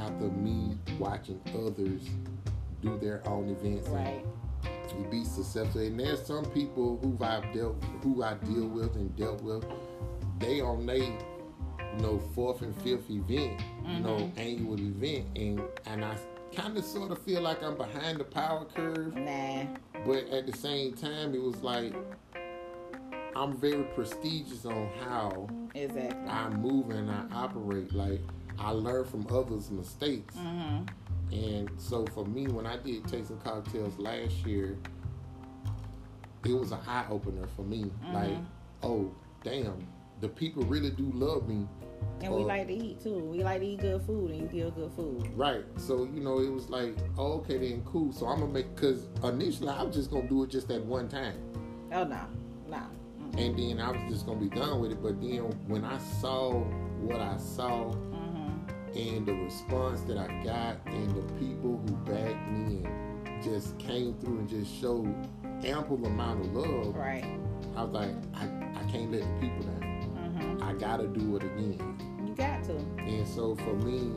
after 0.00 0.24
me 0.30 0.76
watching 0.98 1.40
others 1.54 2.08
do 2.82 2.98
their 2.98 3.22
own 3.28 3.48
events 3.50 3.88
and 3.88 4.22
You 4.98 5.06
be 5.10 5.24
successful. 5.24 5.80
And 5.80 5.98
there's 5.98 6.24
some 6.24 6.44
people 6.46 6.98
who 7.02 7.22
I've 7.24 7.52
dealt, 7.52 7.82
who 8.02 8.22
I 8.22 8.34
deal 8.34 8.68
with 8.68 8.94
and 8.96 9.14
dealt 9.16 9.42
with. 9.42 9.64
They 10.38 10.60
on 10.60 10.86
they, 10.86 10.98
you 10.98 12.00
know, 12.00 12.18
fourth 12.34 12.62
and 12.62 12.74
fifth 12.82 13.10
event, 13.10 13.60
you 13.86 14.00
know, 14.00 14.32
annual 14.36 14.78
event, 14.78 15.26
and 15.36 15.62
and 15.86 16.04
I 16.04 16.16
kind 16.54 16.76
of 16.76 16.84
sort 16.84 17.10
of 17.10 17.18
feel 17.22 17.40
like 17.42 17.62
I'm 17.62 17.76
behind 17.76 18.18
the 18.18 18.24
power 18.24 18.64
curve. 18.64 19.14
Nah. 19.16 19.64
But 20.06 20.28
at 20.30 20.46
the 20.46 20.56
same 20.56 20.92
time, 20.92 21.34
it 21.34 21.42
was 21.42 21.62
like 21.62 21.94
I'm 23.36 23.56
very 23.56 23.82
prestigious 23.94 24.64
on 24.64 24.88
how 25.00 25.48
Exactly. 25.74 26.28
I 26.28 26.48
move 26.50 26.90
and 26.90 27.10
I 27.10 27.24
operate. 27.32 27.92
Like 27.92 28.20
I 28.58 28.70
learn 28.70 29.04
from 29.04 29.26
others' 29.30 29.70
mistakes. 29.70 30.34
Mm-hmm. 30.36 30.84
And 31.32 31.70
so 31.78 32.06
for 32.06 32.24
me, 32.24 32.46
when 32.46 32.66
I 32.66 32.76
did 32.76 33.06
tasting 33.08 33.38
cocktails 33.38 33.98
last 33.98 34.46
year, 34.46 34.76
it 36.44 36.52
was 36.52 36.72
an 36.72 36.78
eye 36.86 37.04
opener 37.10 37.46
for 37.56 37.62
me. 37.62 37.90
Like, 38.12 38.36
oh 38.82 39.10
damn, 39.42 39.86
the 40.20 40.28
people 40.28 40.62
really 40.64 40.90
do 40.90 41.10
love 41.14 41.48
me. 41.48 41.66
And 42.20 42.32
we 42.34 42.42
Uh, 42.42 42.46
like 42.46 42.66
to 42.68 42.72
eat 42.74 43.00
too. 43.02 43.18
We 43.18 43.42
like 43.42 43.60
to 43.60 43.66
eat 43.66 43.80
good 43.80 44.02
food, 44.02 44.30
and 44.30 44.40
you 44.42 44.46
give 44.64 44.74
good 44.74 44.92
food. 44.92 45.26
Right. 45.36 45.64
So 45.76 46.04
you 46.14 46.20
know, 46.20 46.38
it 46.40 46.52
was 46.52 46.68
like, 46.70 46.96
oh, 47.18 47.32
okay, 47.38 47.56
then 47.58 47.82
cool. 47.86 48.12
So 48.12 48.26
I'm 48.26 48.40
gonna 48.40 48.52
make 48.52 48.74
because 48.74 49.08
initially 49.24 49.70
I 49.70 49.82
was 49.82 49.96
just 49.96 50.10
gonna 50.10 50.28
do 50.28 50.42
it 50.44 50.50
just 50.50 50.68
that 50.68 50.84
one 50.84 51.08
time, 51.08 51.34
Oh 51.92 52.04
no, 52.04 52.20
no. 52.68 52.82
And 53.38 53.58
then 53.58 53.80
I 53.80 53.90
was 53.90 54.12
just 54.12 54.26
gonna 54.26 54.38
be 54.38 54.48
done 54.48 54.80
with 54.80 54.92
it. 54.92 55.02
But 55.02 55.20
then 55.20 55.40
when 55.66 55.84
I 55.84 55.98
saw 55.98 56.52
what 57.00 57.20
I 57.20 57.36
saw 57.38 57.90
Mm-hmm. 57.90 58.43
And 58.96 59.26
the 59.26 59.32
response 59.34 60.02
that 60.02 60.16
I 60.18 60.26
got 60.44 60.78
and 60.86 61.14
the 61.16 61.32
people 61.34 61.80
who 61.86 61.92
backed 62.10 62.50
me 62.50 62.84
and 62.84 63.42
just 63.42 63.78
came 63.78 64.14
through 64.14 64.38
and 64.38 64.48
just 64.48 64.72
showed 64.80 65.12
ample 65.64 66.04
amount 66.04 66.40
of 66.46 66.52
love, 66.54 66.94
Right. 66.94 67.24
I 67.76 67.82
was 67.84 67.92
like, 67.92 68.10
I, 68.34 68.44
I 68.44 68.90
can't 68.90 69.10
let 69.10 69.22
the 69.22 69.40
people 69.40 69.64
down. 69.64 70.38
Mm-hmm. 70.38 70.62
I 70.62 70.72
gotta 70.74 71.06
do 71.08 71.36
it 71.36 71.42
again. 71.42 71.96
You 72.26 72.34
got 72.34 72.62
to. 72.64 72.76
And 72.98 73.26
so 73.26 73.54
for 73.56 73.74
me, 73.74 74.12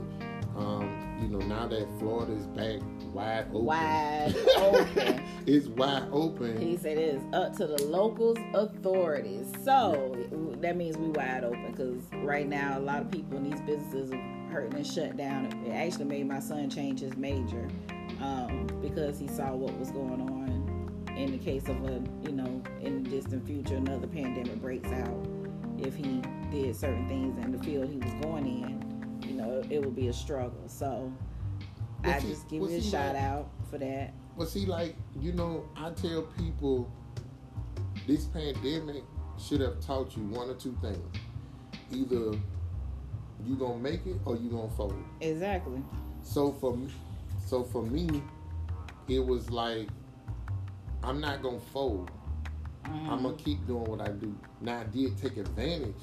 um, 0.55 1.17
you 1.21 1.27
know, 1.27 1.39
now 1.39 1.67
that 1.67 1.87
Florida 1.99 2.33
is 2.33 2.47
back 2.47 2.79
wide 3.13 3.45
open, 3.51 3.65
Wide 3.65 4.35
open. 4.57 5.23
it's 5.45 5.67
wide 5.67 6.07
open. 6.11 6.57
He 6.59 6.77
said 6.77 6.97
it 6.97 7.15
is 7.15 7.21
up 7.33 7.55
to 7.57 7.67
the 7.67 7.81
locals 7.83 8.37
authorities. 8.53 9.51
So 9.63 10.15
that 10.61 10.75
means 10.75 10.97
we 10.97 11.09
wide 11.09 11.43
open 11.43 11.71
because 11.71 12.01
right 12.23 12.47
now 12.47 12.77
a 12.77 12.81
lot 12.81 13.01
of 13.01 13.11
people 13.11 13.37
in 13.37 13.49
these 13.49 13.61
businesses 13.61 14.11
and 14.65 14.86
shut 14.86 15.17
down. 15.17 15.46
It 15.65 15.72
actually 15.72 16.06
made 16.06 16.28
my 16.28 16.39
son 16.39 16.70
change 16.70 17.00
his 17.00 17.15
major 17.17 17.67
um, 18.22 18.67
because 18.82 19.20
he 19.20 19.28
saw 19.28 19.54
what 19.54 19.78
was 19.78 19.91
going 19.91 20.22
on. 20.22 20.48
In 21.15 21.32
the 21.32 21.38
case 21.38 21.67
of 21.67 21.84
a, 21.84 22.02
you 22.22 22.32
know, 22.32 22.62
in 22.80 23.04
the 23.04 23.10
distant 23.10 23.46
future, 23.46 23.76
another 23.76 24.08
pandemic 24.08 24.62
breaks 24.62 24.89
out. 24.91 25.28
If 25.78 25.96
he 25.96 26.22
did 26.52 26.76
certain 26.76 27.08
things 27.08 27.43
in 27.43 27.52
the 27.52 27.63
field 27.63 27.89
he 27.89 27.98
was 27.98 28.13
going 28.22 28.46
in, 28.46 29.20
you 29.28 29.36
know, 29.36 29.63
it 29.70 29.80
would 29.84 29.96
be 29.96 30.10
a 30.10 30.13
struggle. 30.13 30.63
So 30.67 31.12
I 32.04 32.20
see- 32.20 32.30
just 32.30 32.48
give 32.48 32.62
you 32.62 32.78
a 32.78 32.82
shout 32.82 33.15
like- 33.15 33.24
out 33.24 33.50
for 33.70 33.78
that. 33.80 34.13
But 34.38 34.50
see, 34.50 34.67
like, 34.67 34.96
you 35.20 35.34
know, 35.34 35.65
I 35.76 35.89
tell 35.91 36.22
people 36.38 36.91
this 38.06 38.26
pandemic 38.26 39.04
should 39.39 39.62
have 39.62 39.80
taught 39.80 40.15
you 40.15 40.24
one 40.24 40.50
or 40.50 40.54
two 40.54 40.78
things. 40.82 41.00
Either 41.91 42.38
you 43.45 43.56
gonna 43.56 43.78
make 43.78 44.06
it 44.06 44.17
or 44.26 44.36
you 44.36 44.50
gonna 44.50 44.69
fold. 44.69 44.95
Exactly. 45.21 45.82
So 46.21 46.52
for 46.54 46.76
me, 46.76 46.89
so 47.45 47.63
for 47.63 47.84
me, 47.84 48.21
it 49.08 49.19
was 49.26 49.50
like 49.50 49.89
I'm 51.04 51.21
not 51.21 51.41
gonna 51.41 51.60
fold. 51.60 52.12
Mhm. 52.84 53.10
I'm 53.10 53.23
gonna 53.23 53.36
keep 53.36 53.65
doing 53.67 53.86
what 53.86 54.02
I 54.02 54.12
do. 54.12 54.36
Now 54.62 54.80
I 54.80 54.84
did 54.86 55.17
take 55.17 55.38
advantage 55.38 55.95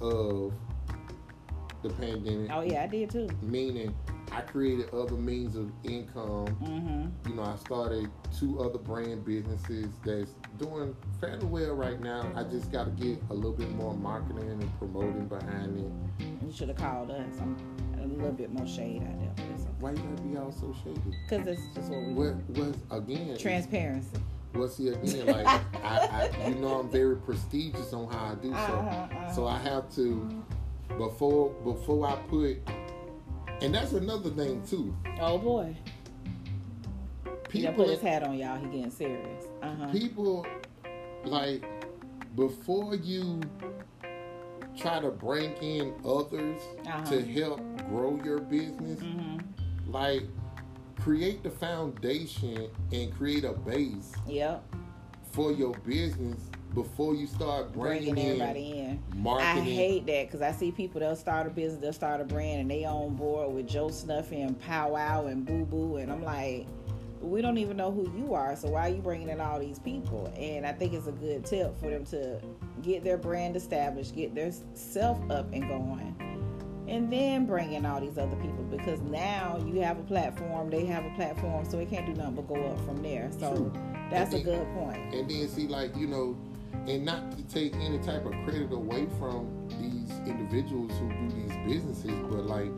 of 0.00 0.52
the 1.82 1.90
pandemic. 1.90 2.50
Oh 2.52 2.62
yeah, 2.62 2.84
I 2.84 2.86
did 2.86 3.10
too. 3.10 3.28
Meaning 3.42 3.94
I 4.32 4.40
created 4.40 4.90
other 4.90 5.16
means 5.16 5.54
of 5.54 5.70
income. 5.84 6.46
Mm-hmm. 6.62 7.28
You 7.28 7.36
know, 7.36 7.42
I 7.42 7.56
started 7.56 8.10
two 8.36 8.58
other 8.58 8.78
brand 8.78 9.24
businesses 9.24 9.88
that's 10.04 10.34
doing 10.58 10.94
fairly 11.20 11.44
well 11.46 11.74
right 11.74 12.00
now. 12.00 12.30
I 12.34 12.44
just 12.44 12.70
gotta 12.70 12.90
get 12.90 13.18
a 13.30 13.34
little 13.34 13.52
bit 13.52 13.70
more 13.72 13.94
marketing 13.94 14.48
and 14.50 14.78
promoting 14.78 15.26
behind 15.26 15.78
it. 15.78 16.24
You 16.44 16.52
should 16.52 16.68
have 16.68 16.76
called 16.76 17.10
us. 17.10 17.34
I'm 17.40 17.56
a 18.02 18.06
little 18.06 18.32
bit 18.32 18.52
more 18.52 18.66
shade 18.66 19.02
out 19.02 19.36
there, 19.36 19.46
it's 19.54 19.66
Why 19.80 19.90
you 19.92 19.96
gotta 19.96 20.22
be 20.22 20.36
all 20.36 20.52
so 20.52 20.74
shady? 20.84 21.00
because 21.28 21.46
it's 21.46 21.62
just 21.74 21.90
what 21.90 22.02
we 22.02 22.12
What 22.12 22.52
do. 22.54 22.62
was 22.62 22.76
again 23.02 23.36
Transparency. 23.38 24.18
Well, 24.54 24.68
see 24.68 24.88
again, 24.88 25.26
like 25.26 25.46
I, 25.82 26.30
I, 26.44 26.48
you 26.48 26.54
know, 26.56 26.78
I'm 26.80 26.88
very 26.88 27.16
prestigious 27.16 27.92
on 27.92 28.08
how 28.12 28.26
I 28.26 28.34
do 28.36 28.50
so. 28.52 28.56
Uh-huh, 28.56 28.88
uh-huh. 28.88 29.32
So 29.32 29.46
I 29.48 29.58
have 29.58 29.92
to 29.96 30.44
before 30.96 31.50
before 31.64 32.06
I 32.06 32.14
put, 32.28 32.58
and 33.62 33.74
that's 33.74 33.92
another 33.94 34.30
thing 34.30 34.62
too. 34.64 34.94
Oh 35.20 35.38
boy, 35.38 35.74
he 37.54 37.62
done 37.62 37.74
put 37.74 37.88
his 37.88 38.00
hat 38.00 38.22
on, 38.22 38.36
y'all. 38.36 38.58
He 38.58 38.66
getting 38.66 38.90
serious. 38.90 39.44
Uh 39.62 39.74
huh. 39.74 39.86
people, 39.92 40.46
like 41.24 41.64
before 42.36 42.94
you 42.96 43.40
try 44.76 44.98
to 45.00 45.10
bring 45.10 45.52
in 45.62 45.94
others 46.04 46.60
Uh-huh. 46.86 47.04
to 47.06 47.22
help 47.24 47.60
grow 47.88 48.20
your 48.24 48.40
business, 48.40 49.00
Mm-hmm. 49.00 49.92
like 49.92 50.22
create 51.00 51.42
the 51.42 51.50
foundation 51.50 52.68
and 52.92 53.12
create 53.14 53.44
a 53.44 53.52
base 53.52 54.12
Yep. 54.26 54.64
for 55.32 55.52
your 55.52 55.74
business 55.86 56.40
before 56.74 57.14
you 57.14 57.28
start 57.28 57.72
bringing, 57.72 58.14
Bringing 58.14 58.34
in 58.36 58.40
everybody 58.40 58.78
in. 58.80 59.02
I 59.12 59.16
marketing. 59.16 59.64
hate 59.64 60.06
that 60.06 60.26
because 60.26 60.42
I 60.42 60.50
see 60.50 60.72
people 60.72 60.98
they'll 60.98 61.14
start 61.14 61.46
a 61.46 61.50
business, 61.50 61.80
they'll 61.80 61.92
start 61.92 62.20
a 62.20 62.24
brand, 62.24 62.62
and 62.62 62.70
they 62.70 62.84
on 62.84 63.14
board 63.14 63.54
with 63.54 63.68
Joe 63.68 63.90
Snuffy 63.90 64.40
and 64.40 64.58
Pow 64.60 64.90
Wow 64.90 65.26
and 65.26 65.46
Boo 65.46 65.64
Boo, 65.66 65.96
and 65.98 66.10
I'm 66.10 66.24
like, 66.24 66.66
we 67.24 67.42
don't 67.42 67.58
even 67.58 67.76
know 67.76 67.90
who 67.90 68.10
you 68.16 68.34
are, 68.34 68.54
so 68.56 68.68
why 68.68 68.88
are 68.88 68.92
you 68.92 69.02
bringing 69.02 69.28
in 69.28 69.40
all 69.40 69.58
these 69.58 69.78
people? 69.78 70.32
And 70.36 70.66
I 70.66 70.72
think 70.72 70.92
it's 70.92 71.06
a 71.06 71.12
good 71.12 71.44
tip 71.44 71.78
for 71.80 71.90
them 71.90 72.04
to 72.06 72.40
get 72.82 73.04
their 73.04 73.16
brand 73.16 73.56
established, 73.56 74.14
get 74.14 74.34
their 74.34 74.52
self 74.74 75.18
up 75.30 75.52
and 75.52 75.66
going, 75.68 76.84
and 76.88 77.12
then 77.12 77.46
bring 77.46 77.72
in 77.72 77.86
all 77.86 78.00
these 78.00 78.18
other 78.18 78.36
people 78.36 78.64
because 78.64 79.00
now 79.02 79.58
you 79.66 79.80
have 79.80 79.98
a 79.98 80.02
platform, 80.02 80.70
they 80.70 80.84
have 80.84 81.04
a 81.04 81.10
platform, 81.10 81.64
so 81.64 81.78
it 81.78 81.88
can't 81.90 82.06
do 82.06 82.14
nothing 82.14 82.34
but 82.34 82.48
go 82.48 82.62
up 82.66 82.84
from 82.84 83.02
there. 83.02 83.30
So 83.38 83.54
True. 83.54 83.72
that's 84.10 84.34
And 84.34 84.42
a 84.42 84.44
good 84.44 84.74
point. 84.74 85.14
And 85.14 85.30
then 85.30 85.48
see, 85.48 85.66
like 85.66 85.96
you 85.96 86.06
know, 86.06 86.36
and 86.86 87.04
not 87.04 87.36
to 87.36 87.42
take 87.44 87.74
any 87.76 87.98
type 87.98 88.26
of 88.26 88.32
credit 88.44 88.70
away 88.72 89.06
from 89.18 89.48
these 89.68 90.10
individuals 90.28 90.92
who 90.98 91.08
do 91.08 91.28
these 91.30 91.56
businesses, 91.66 92.18
but 92.30 92.44
like 92.46 92.70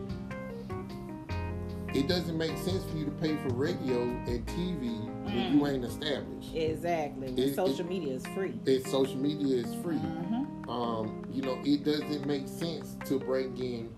it 1.94 2.09
doesn't 2.09 2.37
make 2.37 2.57
sense 2.59 2.85
for 2.85 2.96
you 2.96 3.05
to 3.07 3.11
pay 3.12 3.37
for 3.37 3.55
radio 3.55 4.03
and 4.03 4.44
TV 4.46 4.99
when 5.25 5.59
you 5.59 5.66
ain't 5.66 5.85
established. 5.85 6.55
Exactly. 6.55 7.29
It- 7.37 7.55
social 7.55 7.87
media 7.87 8.14
is 8.14 8.27
free. 8.29 8.59
It's 8.66 8.90
social 8.90 9.16
media 9.16 9.57
is 9.64 9.75
free. 9.83 9.96
Mhm. 9.99 10.68
Um, 10.68 11.25
you 11.33 11.42
know, 11.42 11.59
it 11.64 11.85
doesn't 11.85 12.27
make 12.27 12.49
sense 12.49 12.96
to 13.07 13.18
bring 13.18 13.57
in 13.59 13.88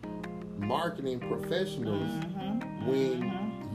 marketing 0.58 1.20
professionals 1.20 2.10
Mhm. 2.10 2.37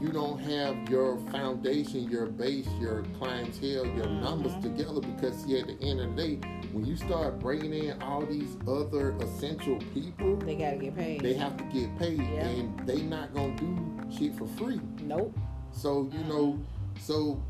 You 0.04 0.12
don't 0.12 0.38
have 0.38 0.88
your 0.90 1.16
foundation, 1.30 2.10
your 2.10 2.26
base, 2.26 2.68
your 2.78 3.04
clientele, 3.18 3.86
your 3.86 4.06
numbers 4.06 4.52
together. 4.62 5.00
Because 5.00 5.34
see, 5.42 5.58
at 5.58 5.66
the 5.66 5.78
end 5.82 6.00
of 6.00 6.14
the 6.14 6.22
day, 6.22 6.48
when 6.72 6.84
you 6.84 6.94
start 6.94 7.38
bringing 7.38 7.72
in 7.72 8.02
all 8.02 8.24
these 8.26 8.56
other 8.68 9.12
essential 9.20 9.78
people, 9.94 10.36
They 10.36 10.56
gotta 10.56 10.76
get 10.76 10.94
paid. 10.94 11.22
they 11.22 11.32
have 11.34 11.56
to 11.56 11.64
get 11.64 11.98
paid, 11.98 12.18
Yeah. 12.18 12.46
and 12.48 12.86
they 12.86 13.00
not 13.02 13.32
gonna 13.32 13.56
do 13.56 13.76
shit 14.14 14.34
for 14.34 14.46
free. 14.46 14.80
nope. 15.02 15.34
So 15.72 16.10
you 16.12 16.24
know, 16.24 16.58
so 17.00 17.42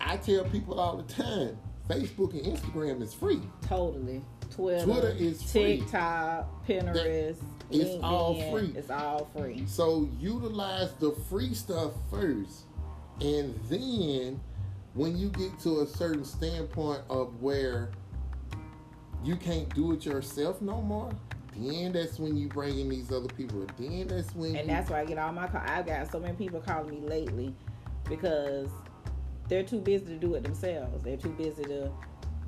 I 0.00 0.16
tell 0.16 0.44
people 0.46 0.80
all 0.80 0.96
the 0.96 1.12
time, 1.14 1.56
Facebook 1.88 2.32
and 2.32 2.42
Instagram 2.56 3.02
is 3.02 3.14
free. 3.14 3.40
Totally. 3.62 4.20
Twitter, 4.50 4.84
Twitter 4.84 5.14
is 5.16 5.42
free. 5.42 5.78
TikTok, 5.78 6.66
Pinterest. 6.66 7.36
It's 7.70 8.02
all 8.02 8.34
LinkedIn, 8.36 8.52
free. 8.52 8.72
It's 8.76 8.90
all 8.90 9.30
free. 9.36 9.64
So 9.66 10.08
utilize 10.20 10.92
the 10.94 11.12
free 11.28 11.54
stuff 11.54 11.92
first, 12.10 12.64
and 13.20 13.58
then 13.68 14.40
when 14.94 15.16
you 15.16 15.28
get 15.30 15.58
to 15.60 15.80
a 15.80 15.86
certain 15.86 16.24
standpoint 16.24 17.00
of 17.10 17.42
where 17.42 17.90
you 19.24 19.36
can't 19.36 19.72
do 19.74 19.92
it 19.92 20.04
yourself 20.04 20.60
no 20.62 20.80
more, 20.80 21.10
then 21.56 21.92
that's 21.92 22.18
when 22.18 22.36
you 22.36 22.48
bring 22.48 22.78
in 22.78 22.88
these 22.88 23.10
other 23.10 23.28
people. 23.28 23.66
Then 23.78 24.06
that's 24.08 24.34
when 24.34 24.54
And 24.56 24.68
you, 24.68 24.74
that's 24.74 24.90
why 24.90 25.00
I 25.00 25.04
get 25.04 25.18
all 25.18 25.32
my 25.32 25.46
call. 25.46 25.62
I've 25.64 25.86
got 25.86 26.10
so 26.10 26.20
many 26.20 26.34
people 26.34 26.60
calling 26.60 26.90
me 26.90 27.08
lately 27.08 27.54
because 28.08 28.68
they're 29.48 29.62
too 29.62 29.80
busy 29.80 30.06
to 30.06 30.16
do 30.16 30.34
it 30.34 30.42
themselves. 30.44 31.02
They're 31.02 31.16
too 31.16 31.30
busy 31.30 31.62
to 31.64 31.90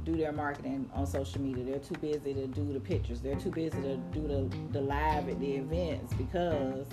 do 0.07 0.16
their 0.16 0.33
marketing 0.33 0.88
on 0.95 1.05
social 1.07 1.40
media. 1.42 1.64
They're 1.64 1.79
too 1.81 1.97
busy 2.01 2.33
to 2.33 2.47
do 2.47 2.73
the 2.73 2.81
pictures. 2.81 3.21
They're 3.21 3.35
too 3.37 3.51
busy 3.51 3.81
to 3.83 3.97
do 4.12 4.27
the, 4.29 4.49
the 4.73 4.81
live 4.81 5.29
at 5.29 5.38
the 5.40 5.53
events 5.57 6.14
because 6.14 6.87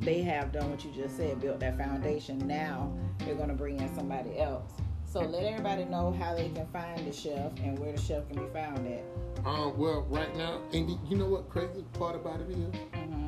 they 0.00 0.22
have 0.22 0.52
done 0.52 0.70
what 0.70 0.84
you 0.84 0.92
just 0.92 1.16
said, 1.16 1.40
built 1.40 1.58
that 1.60 1.76
foundation. 1.76 2.38
Now 2.46 2.92
they're 3.18 3.34
going 3.34 3.48
to 3.48 3.54
bring 3.54 3.80
in 3.80 3.92
somebody 3.94 4.38
else. 4.38 4.72
So 5.04 5.20
let 5.20 5.42
everybody 5.42 5.84
know 5.84 6.12
how 6.18 6.34
they 6.34 6.48
can 6.50 6.66
find 6.68 7.06
the 7.06 7.12
chef 7.12 7.52
and 7.62 7.78
where 7.78 7.92
the 7.92 8.00
chef 8.00 8.28
can 8.28 8.38
be 8.44 8.52
found 8.52 8.86
at. 8.86 9.02
um, 9.44 9.76
well, 9.76 10.02
right 10.08 10.34
now, 10.36 10.60
and 10.72 10.90
you 11.08 11.16
know 11.16 11.26
what 11.26 11.48
crazy 11.48 11.82
part 11.94 12.14
about 12.14 12.40
it 12.40 12.50
is, 12.50 12.74
hmm 12.94 13.26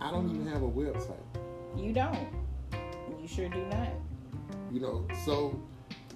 I 0.00 0.10
don't 0.10 0.28
even 0.30 0.46
have 0.48 0.62
a 0.62 0.68
website. 0.68 1.22
You 1.76 1.92
don't. 1.92 2.28
You 3.20 3.28
sure 3.28 3.48
do 3.48 3.64
not. 3.66 3.90
You 4.72 4.80
know, 4.80 5.06
so 5.24 5.60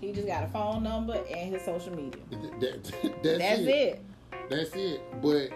He 0.05 0.13
just 0.13 0.27
got 0.27 0.45
a 0.45 0.49
phone 0.49 0.83
number 0.83 1.15
and 1.15 1.53
his 1.55 1.63
social 1.63 1.95
media. 1.97 2.21
th- 2.31 2.43
that, 2.61 2.85
that's, 3.23 3.39
That's 3.39 3.61
it. 3.61 3.69
it. 3.69 4.05
That's 4.51 4.71
it. 4.75 5.01
But 5.23 5.51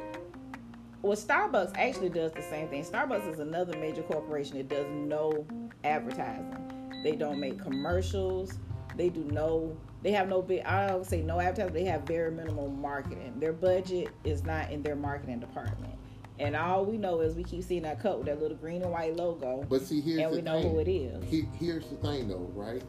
Well, 1.02 1.16
Starbucks 1.16 1.76
actually 1.76 2.08
does 2.08 2.32
the 2.32 2.42
same 2.42 2.68
thing. 2.68 2.82
Starbucks 2.84 3.30
is 3.30 3.40
another 3.40 3.76
major 3.78 4.02
corporation 4.02 4.56
that 4.56 4.68
does 4.68 4.86
no 4.90 5.46
advertising. 5.84 6.92
They 7.04 7.14
don't 7.14 7.38
make 7.38 7.60
commercials. 7.62 8.54
They 8.96 9.10
do 9.10 9.22
no. 9.24 9.76
They 10.02 10.12
have 10.12 10.28
no 10.28 10.40
big. 10.40 10.62
I 10.64 10.86
don't 10.88 11.04
say 11.04 11.20
no 11.20 11.40
advertising. 11.40 11.74
They 11.74 11.84
have 11.84 12.02
very 12.02 12.30
minimal 12.30 12.68
marketing. 12.70 13.34
Their 13.38 13.52
budget 13.52 14.08
is 14.24 14.44
not 14.44 14.70
in 14.70 14.82
their 14.82 14.96
marketing 14.96 15.40
department. 15.40 15.94
And 16.40 16.56
all 16.56 16.84
we 16.86 16.96
know 16.96 17.20
is 17.20 17.34
we 17.34 17.44
keep 17.44 17.64
seeing 17.64 17.82
that 17.82 18.00
cup 18.00 18.16
with 18.18 18.26
that 18.26 18.40
little 18.40 18.56
green 18.56 18.82
and 18.82 18.92
white 18.92 19.16
logo, 19.16 19.66
but 19.68 19.82
see, 19.82 20.00
here's 20.00 20.20
and 20.20 20.30
we 20.30 20.40
know 20.40 20.62
thing. 20.62 20.70
who 20.70 20.78
it 20.78 20.88
is. 20.88 21.24
He- 21.28 21.48
here's 21.58 21.84
the 21.88 21.96
thing 21.96 22.28
though, 22.28 22.48
right? 22.54 22.80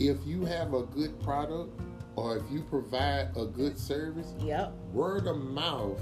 If 0.00 0.16
you 0.26 0.44
have 0.46 0.72
a 0.74 0.82
good 0.82 1.20
product 1.22 1.78
or 2.16 2.38
if 2.38 2.42
you 2.50 2.62
provide 2.62 3.28
a 3.36 3.44
good 3.44 3.78
service, 3.78 4.34
Yep. 4.40 4.72
word 4.92 5.26
of 5.26 5.36
mouth 5.38 6.00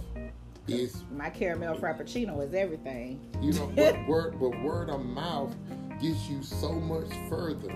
is 0.69 1.03
My 1.17 1.31
caramel 1.31 1.75
frappuccino 1.77 2.47
is 2.47 2.55
everything. 2.55 3.21
you 3.41 3.53
know 3.55 3.71
but 3.75 3.97
word 4.09 4.39
but 4.39 4.51
word 4.63 4.91
of 4.91 5.05
mouth 5.05 5.55
gets 6.01 6.29
you 6.29 6.43
so 6.43 6.73
much 6.73 7.09
further 7.29 7.73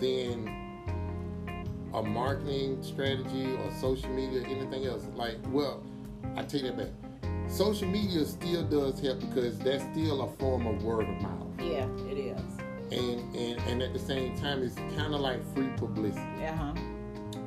than 0.00 0.50
a 1.94 2.02
marketing 2.02 2.82
strategy 2.82 3.54
or 3.56 3.70
social 3.80 4.10
media 4.10 4.42
or 4.42 4.46
anything 4.46 4.84
else. 4.84 5.06
Like 5.14 5.36
well, 5.50 5.82
I 6.36 6.42
take 6.42 6.62
that 6.64 6.76
back. 6.76 6.88
Social 7.48 7.88
media 7.88 8.24
still 8.26 8.64
does 8.64 9.00
help 9.00 9.20
because 9.20 9.58
that's 9.60 9.82
still 9.92 10.22
a 10.22 10.28
form 10.36 10.66
of 10.66 10.82
word 10.82 11.08
of 11.08 11.22
mouth. 11.22 11.46
Yeah. 11.60 11.86
And 12.92 13.34
and, 13.36 13.60
and 13.68 13.82
at 13.82 13.92
the 13.92 13.98
same 13.98 14.36
time 14.38 14.62
it's 14.62 14.74
kinda 14.76 15.16
like 15.16 15.40
free 15.54 15.68
publicity. 15.76 16.44
Uh 16.46 16.52
huh. 16.54 16.72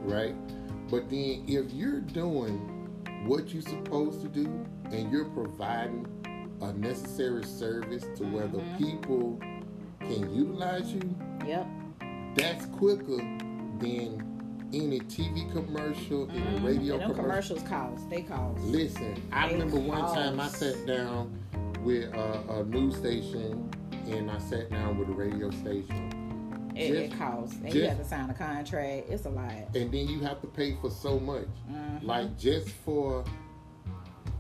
right? 0.04 0.36
But 0.90 1.10
then 1.10 1.44
if 1.48 1.72
you're 1.72 2.00
doing 2.02 2.58
what 3.26 3.54
you're 3.54 3.62
supposed 3.62 4.22
to 4.22 4.28
do 4.28 4.46
and 4.92 5.12
you're 5.12 5.26
providing 5.26 6.06
a 6.62 6.74
necessary 6.74 7.44
service 7.44 8.06
to 8.18 8.24
where 8.26 8.48
the 8.48 8.58
Mhm. 8.60 8.78
people 8.78 9.40
can 10.00 10.34
utilize 10.34 10.92
you, 10.94 11.02
Yep. 11.46 11.68
that's 12.36 12.66
quicker 12.68 13.18
than 13.80 14.24
any 14.74 15.00
TV 15.02 15.46
commercial, 15.52 16.30
any 16.32 16.40
Mhm. 16.60 16.64
radio 16.66 16.96
and 16.96 17.04
commercial. 17.16 17.58
commercials 17.58 17.64
cost. 17.64 18.10
They 18.10 18.22
cost. 18.24 18.62
Listen, 18.64 19.16
I 19.32 19.48
They 19.48 19.54
remember 19.54 19.80
one 19.80 20.02
time 20.16 20.40
I 20.40 20.48
sat 20.48 20.86
down 20.88 21.32
with 21.84 22.14
a, 22.14 22.60
a 22.60 22.64
news 22.66 22.96
station 22.98 23.70
and 24.12 24.30
I 24.32 24.38
sat 24.40 24.70
down 24.70 24.98
with 24.98 25.10
a 25.10 25.14
radio 25.14 25.50
station. 25.52 26.72
It, 26.76 26.92
it 26.96 27.08
Just- 27.10 27.20
costs. 27.20 27.56
And 27.56 27.66
you 27.74 27.82
just- 27.82 27.90
have 27.90 27.98
to 28.00 28.06
sign 28.06 28.30
a 28.30 28.34
contract. 28.34 29.10
It's 29.10 29.26
a 29.26 29.30
lot. 29.30 29.52
and 29.76 29.92
then 29.92 30.08
you 30.08 30.20
have 30.22 30.40
to 30.42 30.48
pay 30.48 30.76
for 30.82 30.90
so 30.90 31.20
much. 31.20 31.48
Mhm. 31.70 32.04
Like 32.04 32.38
just 32.38 32.70
for 32.70 33.24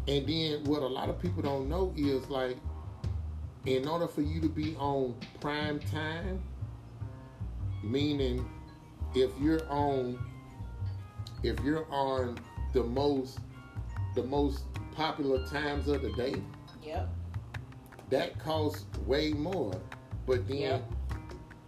and 0.08 0.26
then 0.26 0.64
what 0.64 0.82
a 0.82 0.88
lot 0.88 1.10
of 1.10 1.20
people 1.22 1.44
don't 1.44 1.70
know 1.70 1.94
is 1.96 2.28
like 2.30 2.58
in 3.66 3.88
order 3.88 4.08
for 4.08 4.22
you 4.22 4.40
to 4.42 4.48
be 4.50 4.76
on 4.78 5.14
prime 5.40 5.80
time, 5.80 6.42
meaning 7.84 8.48
if 9.16 9.32
you're 9.40 9.68
on 9.70 10.18
if 11.44 11.60
you're 11.64 11.86
on 11.92 12.38
the 12.74 12.84
most 12.84 13.40
the 14.16 14.24
most 14.24 14.64
popular 14.96 15.46
times 15.48 15.88
of 15.88 16.02
the 16.02 16.12
day, 16.14 16.36
Yep. 16.84 17.10
That 18.10 18.38
costs 18.40 18.86
way 19.06 19.32
more. 19.34 19.74
But 20.26 20.48
then 20.48 20.58
Yep. 20.60 20.94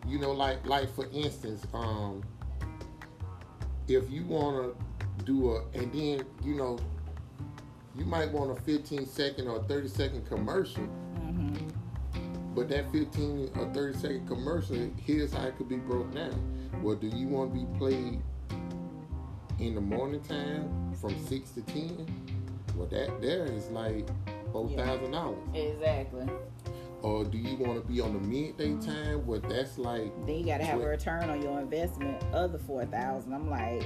you 0.08 0.20
know, 0.20 0.32
like 0.32 0.66
like 0.66 0.90
for 0.94 1.06
instance, 1.12 1.66
um, 1.74 2.24
if 3.88 4.10
you 4.10 4.24
want 4.26 4.76
to 5.20 5.26
do 5.26 5.52
a, 5.52 5.64
and 5.74 5.92
then 5.94 6.26
you 6.44 6.56
know, 6.56 6.78
you 7.96 8.06
might 8.06 8.32
want 8.32 8.58
a 8.58 8.62
15 8.62 9.06
second 9.06 9.48
or 9.48 9.62
30 9.64 9.88
second 9.88 10.26
commercial, 10.28 10.84
hmm 10.84 11.54
but 12.54 12.68
that 12.68 12.92
15 12.92 13.52
or 13.58 13.66
30 13.74 13.98
second 13.98 14.28
commercial, 14.28 14.76
here's 14.98 15.34
how 15.34 15.44
it 15.48 15.58
could 15.58 15.70
be 15.70 15.78
broke 15.78 16.14
down. 16.14 16.70
Well, 16.84 16.96
do 16.96 17.08
you 17.08 17.28
want 17.28 17.54
to 17.54 17.60
be 17.60 17.78
played 17.78 18.22
in 19.60 19.76
the 19.76 19.80
morning 19.82 20.22
time 20.22 20.94
from 21.00 21.18
six 21.28 21.52
to 21.52 21.62
ten? 21.62 22.06
Well, 22.76 22.88
that 22.88 23.22
there 23.22 23.46
is 23.46 23.70
like 23.70 24.08
four 24.52 24.70
thousand 24.70 25.12
dollars. 25.12 25.38
Exactly. 25.54 26.28
Or 27.02 27.24
do 27.24 27.38
you 27.38 27.58
want 27.58 27.82
to 27.82 27.88
be 27.92 28.00
on 28.00 28.14
the 28.14 28.20
midday 28.20 28.76
time? 28.86 29.26
Well, 29.26 29.40
that's 29.40 29.78
like 29.80 30.12
Then 30.28 30.38
you 30.40 30.46
got 30.46 30.60
to 30.60 30.66
have 30.66 30.80
a 30.82 30.86
return 30.88 31.30
on 31.30 31.42
your 31.42 31.60
investment 31.60 32.24
of 32.34 32.52
the 32.52 32.60
four 32.60 32.86
thousand. 32.86 33.34
I'm 33.34 33.50
like, 33.50 33.84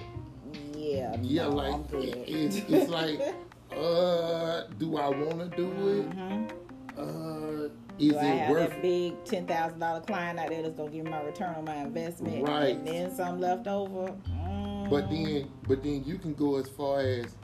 yeah, 0.75 1.15
Yeah, 1.21 1.43
no, 1.43 1.49
like 1.51 1.73
I'm 1.73 1.83
good. 1.83 2.03
it- 2.03 2.27
it's, 2.29 2.55
it's 2.69 2.89
like, 2.89 3.19
uh, 3.71 4.63
do 4.77 4.97
I 4.97 5.09
want 5.09 5.39
to 5.39 5.49
do 5.55 5.69
it? 5.99 6.09
Mhm. 6.09 6.51
Uh, 6.97 7.69
is 7.97 8.11
Do 8.11 8.17
I 8.17 8.25
it 8.25 8.37
have 8.39 8.49
worth? 8.49 8.69
that 8.71 8.81
big 8.81 9.23
ten 9.23 9.45
thousand 9.47 9.79
dollar 9.79 10.01
client 10.01 10.37
out 10.39 10.49
there 10.49 10.61
that's 10.63 10.75
gonna 10.75 10.91
give 10.91 11.05
me 11.05 11.11
my 11.11 11.21
return 11.23 11.55
on 11.55 11.63
my 11.65 11.75
investment, 11.77 12.45
Right. 12.45 12.75
and 12.75 12.85
then 12.85 13.15
some 13.15 13.39
left 13.39 13.67
over? 13.67 14.13
Mm. 14.29 14.89
But 14.89 15.09
then, 15.09 15.49
but 15.67 15.81
then 15.83 16.03
you 16.03 16.17
can 16.17 16.33
go 16.33 16.57
as 16.57 16.67
far 16.67 16.99
as 16.99 17.35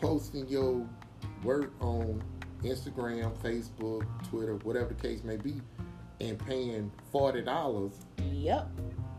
posting 0.00 0.46
your 0.48 0.86
work 1.42 1.72
on 1.80 2.22
Instagram, 2.62 3.36
Facebook, 3.38 4.06
Twitter, 4.28 4.54
whatever 4.56 4.88
the 4.88 4.94
case 4.94 5.22
may 5.24 5.36
be, 5.36 5.60
and 6.20 6.38
paying 6.38 6.90
forty 7.12 7.42
dollars, 7.42 7.92
Yep. 8.32 8.68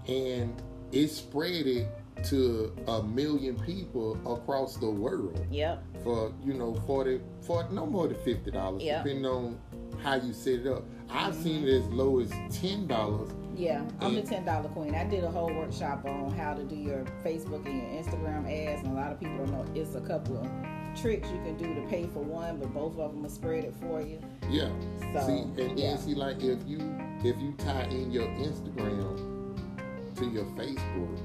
and 0.08 0.62
it 0.92 1.10
spread 1.10 1.68
it 1.68 1.88
to 2.24 2.76
a 2.88 3.04
million 3.04 3.56
people 3.60 4.18
across 4.26 4.76
the 4.78 4.90
world 4.90 5.40
Yep. 5.52 5.84
for 6.04 6.34
you 6.44 6.54
know 6.56 6.74
40 6.88 7.22
for 7.42 7.68
no 7.72 7.86
more 7.86 8.08
than 8.08 8.18
fifty 8.24 8.50
dollars 8.50 8.82
Yeah. 8.82 9.04
depending 9.04 9.26
on 9.28 9.60
how 10.02 10.16
you 10.16 10.34
set 10.34 10.62
it 10.62 10.68
up 10.68 10.84
i've 11.12 11.34
mm-hmm. 11.34 11.44
seen 11.44 11.68
it 11.68 11.70
as 11.70 11.86
low 11.90 12.20
as 12.20 12.32
ten 12.50 12.88
dollars 12.88 13.30
Yeah, 13.56 13.84
I'm 14.02 14.16
the 14.16 14.22
ten 14.24 14.46
dollar 14.46 14.70
queen. 14.70 14.96
I 14.96 15.04
did 15.06 15.24
a 15.24 15.30
whole 15.30 15.54
workshop 15.54 16.06
on 16.06 16.32
how 16.32 16.54
to 16.56 16.64
do 16.64 16.76
your 16.76 17.06
Facebook 17.24 17.66
and 17.66 17.78
your 17.82 18.04
Instagram 18.04 18.46
ads, 18.46 18.84
and 18.84 18.92
a 18.94 18.96
lot 19.00 19.12
of 19.12 19.20
people 19.20 19.38
don't 19.38 19.52
know 19.52 19.66
it's 19.76 19.96
a 19.96 20.02
couple 20.02 20.38
of 20.38 20.48
tricks 21.02 21.30
you 21.30 21.38
can 21.44 21.56
do 21.58 21.74
to 21.76 21.82
pay 21.88 22.08
for 22.08 22.20
one, 22.24 22.58
but 22.60 22.74
both 22.74 22.98
of 22.98 23.12
them 23.12 23.22
will 23.24 23.30
spread 23.30 23.64
it 23.64 23.74
for 23.80 24.02
you. 24.02 24.20
yeah 24.50 24.70
So, 25.14 25.26
see 25.28 25.40
and 25.42 25.56
then 25.58 25.78
yeah. 25.78 25.96
see 25.98 26.16
like 26.16 26.44
if 26.44 26.60
you 26.68 26.80
if 27.24 27.38
you 27.42 27.54
tie 27.58 27.84
in 27.84 28.12
your 28.12 28.28
instagram 28.28 29.56
to 30.16 30.26
your 30.26 30.46
facebook 30.56 31.20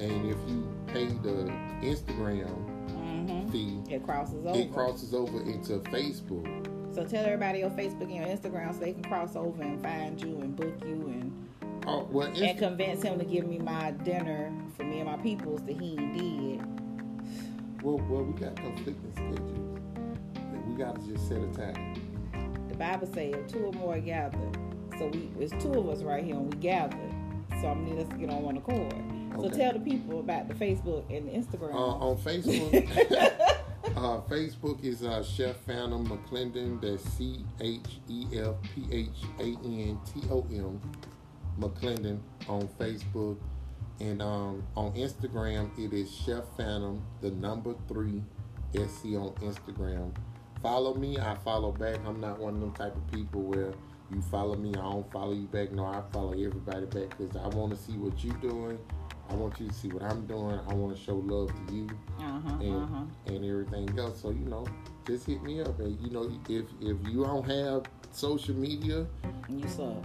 and 0.00 0.30
if 0.30 0.38
you 0.48 0.68
pay 0.88 1.06
the 1.06 1.50
instagram 1.82 2.66
Mm-hmm. 2.90 3.50
fee 3.50 3.80
It 3.92 4.02
crosses 4.04 4.44
over. 4.46 4.58
it 4.58 4.72
crosses 4.72 5.14
over 5.14 5.40
into 5.42 5.78
facebook 5.90 6.66
so 6.94 7.04
tell 7.04 7.24
everybody 7.24 7.60
your 7.60 7.70
Facebook 7.70 8.02
and 8.02 8.14
your 8.16 8.26
Instagram 8.26 8.72
so 8.74 8.80
they 8.80 8.92
can 8.92 9.04
cross 9.04 9.36
over 9.36 9.62
and 9.62 9.80
find 9.80 10.20
you 10.20 10.40
and 10.40 10.56
book 10.56 10.74
you 10.84 10.90
and 11.06 11.48
oh 11.86 12.08
well 12.10 12.26
and 12.26 12.58
convince 12.58 13.02
him 13.02 13.16
to 13.18 13.24
give 13.24 13.46
me 13.46 13.58
my 13.58 13.92
dinner 13.92 14.52
for 14.76 14.82
me 14.82 14.98
and 14.98 15.08
my 15.08 15.16
peoples 15.18 15.62
that 15.66 15.80
he 15.80 15.94
did. 15.96 16.60
Well, 17.82 17.98
well 18.08 18.22
we 18.24 18.38
got 18.40 18.56
conflicting 18.56 19.12
schedules 19.12 19.80
we 20.66 20.74
got 20.76 20.94
to 21.00 21.12
just 21.12 21.28
set 21.28 21.38
a 21.38 21.46
time 21.48 21.94
The 22.68 22.74
Bible 22.76 23.08
says 23.12 23.34
two 23.50 23.58
or 23.58 23.72
more 23.72 23.98
gather. 23.98 24.38
So 24.98 25.06
we 25.08 25.30
it's 25.38 25.52
two 25.62 25.72
of 25.72 25.88
us 25.88 26.02
right 26.02 26.22
here 26.24 26.34
and 26.34 26.52
we 26.52 26.60
gather. 26.60 26.96
So 27.60 27.68
I'm 27.68 27.84
need 27.84 27.98
us 28.02 28.08
to 28.10 28.16
get 28.16 28.30
on 28.30 28.42
one 28.42 28.56
accord. 28.56 28.92
So 29.36 29.46
Okay. 29.46 29.56
tell 29.56 29.72
the 29.72 29.80
people 29.80 30.20
about 30.20 30.48
the 30.48 30.54
Facebook 30.54 31.04
and 31.14 31.28
the 31.28 31.32
Instagram. 31.32 31.74
Uh, 31.74 31.78
on 31.78 32.16
Facebook, 32.18 32.74
uh, 33.96 34.20
Facebook 34.28 34.84
is 34.84 35.02
uh, 35.02 35.22
Chef 35.22 35.56
Phantom 35.66 36.06
McClendon. 36.06 36.80
That's 36.80 37.02
C 37.14 37.44
H 37.60 38.00
E 38.08 38.26
F 38.34 38.54
P 38.74 38.86
H 38.92 39.08
A 39.38 39.42
N 39.66 39.98
T 40.12 40.20
O 40.30 40.46
M 40.52 40.80
McClendon 41.58 42.18
on 42.48 42.68
Facebook, 42.78 43.36
and 44.00 44.22
um, 44.22 44.66
on 44.76 44.92
Instagram 44.94 45.70
it 45.78 45.92
is 45.92 46.10
Chef 46.10 46.44
Phantom, 46.56 47.02
the 47.20 47.30
number 47.30 47.74
three 47.86 48.22
SC 48.74 49.16
on 49.16 49.34
Instagram. 49.42 50.14
Follow 50.62 50.94
me, 50.94 51.18
I 51.18 51.36
follow 51.36 51.72
back. 51.72 51.98
I'm 52.06 52.20
not 52.20 52.38
one 52.38 52.54
of 52.54 52.60
them 52.60 52.72
type 52.72 52.96
of 52.96 53.10
people 53.10 53.42
where 53.42 53.72
you 54.12 54.20
follow 54.22 54.56
me, 54.56 54.70
I 54.70 54.82
don't 54.82 55.10
follow 55.12 55.32
you 55.32 55.46
back. 55.46 55.70
No, 55.72 55.84
I 55.84 56.02
follow 56.12 56.32
everybody 56.32 56.86
back 56.86 57.16
because 57.16 57.36
I 57.36 57.46
want 57.48 57.72
to 57.72 57.76
see 57.76 57.92
what 57.92 58.22
you're 58.24 58.34
doing. 58.36 58.78
I 59.28 59.34
want 59.34 59.60
you 59.60 59.68
to 59.68 59.72
see 59.72 59.88
what 59.88 60.02
I'm 60.02 60.26
doing. 60.26 60.58
I 60.68 60.74
want 60.74 60.96
to 60.96 61.00
show 61.00 61.14
love 61.14 61.52
to 61.68 61.74
you 61.74 61.88
uh-huh, 62.18 62.58
and 62.60 62.82
uh-huh. 62.82 63.04
and 63.26 63.44
everything 63.44 63.96
else. 63.96 64.22
So 64.22 64.30
you 64.30 64.44
know, 64.46 64.66
just 65.06 65.26
hit 65.26 65.42
me 65.42 65.60
up. 65.60 65.78
And 65.78 66.00
you 66.00 66.10
know, 66.10 66.24
if 66.48 66.64
if 66.80 66.96
you 67.08 67.24
don't 67.24 67.48
have 67.48 67.84
social 68.10 68.56
media, 68.56 69.06
you 69.48 69.68
sub. 69.68 70.04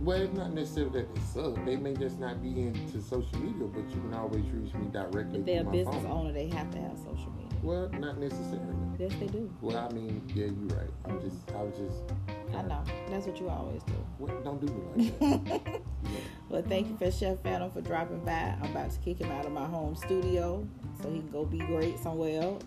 Well, 0.00 0.28
not 0.34 0.52
necessarily 0.52 1.02
that 1.02 1.14
they 1.14 1.20
suck. 1.20 1.64
They 1.64 1.76
may 1.76 1.94
just 1.94 2.18
not 2.18 2.42
be 2.42 2.48
into 2.62 3.00
social 3.00 3.38
media, 3.38 3.66
but 3.66 3.88
you 3.94 4.00
can 4.00 4.14
always 4.14 4.44
reach 4.50 4.74
me 4.74 4.86
directly 4.92 5.38
If 5.40 5.46
they're 5.46 5.60
a 5.62 5.64
business 5.64 5.94
phone. 6.02 6.06
owner, 6.06 6.32
they 6.32 6.48
have 6.48 6.70
to 6.72 6.78
have 6.80 6.98
social 6.98 7.32
media. 7.36 7.58
Well, 7.62 7.88
not 7.98 8.18
necessarily. 8.18 8.74
Yes, 8.98 9.12
they 9.18 9.26
do. 9.26 9.50
Well, 9.60 9.76
I 9.78 9.92
mean, 9.94 10.20
yeah, 10.34 10.46
you're 10.46 10.78
right. 10.78 10.90
I'm 11.06 11.20
just, 11.20 11.50
I 11.52 11.62
was 11.62 11.74
just, 11.78 12.12
I 12.54 12.62
know. 12.62 12.82
That's 13.08 13.26
what 13.26 13.40
you 13.40 13.48
always 13.48 13.82
do. 13.84 13.92
what, 14.18 14.44
don't 14.44 14.60
do 14.64 14.72
me 14.72 15.10
like 15.20 15.44
that. 15.44 15.80
Yeah. 16.04 16.20
Well, 16.50 16.62
thank 16.68 16.88
you 16.90 16.96
for 16.98 17.10
Chef 17.10 17.40
Phantom 17.42 17.70
for 17.70 17.80
dropping 17.80 18.20
by. 18.26 18.54
I'm 18.62 18.70
about 18.70 18.90
to 18.90 18.98
kick 19.00 19.18
him 19.18 19.30
out 19.32 19.46
of 19.46 19.52
my 19.52 19.64
home 19.64 19.96
studio 19.96 20.66
so 21.02 21.10
he 21.10 21.20
can 21.20 21.30
go 21.30 21.46
be 21.46 21.58
great 21.58 21.98
somewhere 21.98 22.42
else. 22.42 22.62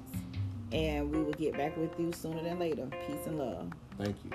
And 0.72 1.12
we 1.12 1.22
will 1.22 1.34
get 1.34 1.56
back 1.56 1.78
with 1.78 1.92
you 2.00 2.12
sooner 2.12 2.42
than 2.44 2.58
later. 2.58 2.88
Peace 3.08 3.28
and 3.28 3.38
love. 3.38 3.72
Thank 4.00 4.16
you. 4.26 4.32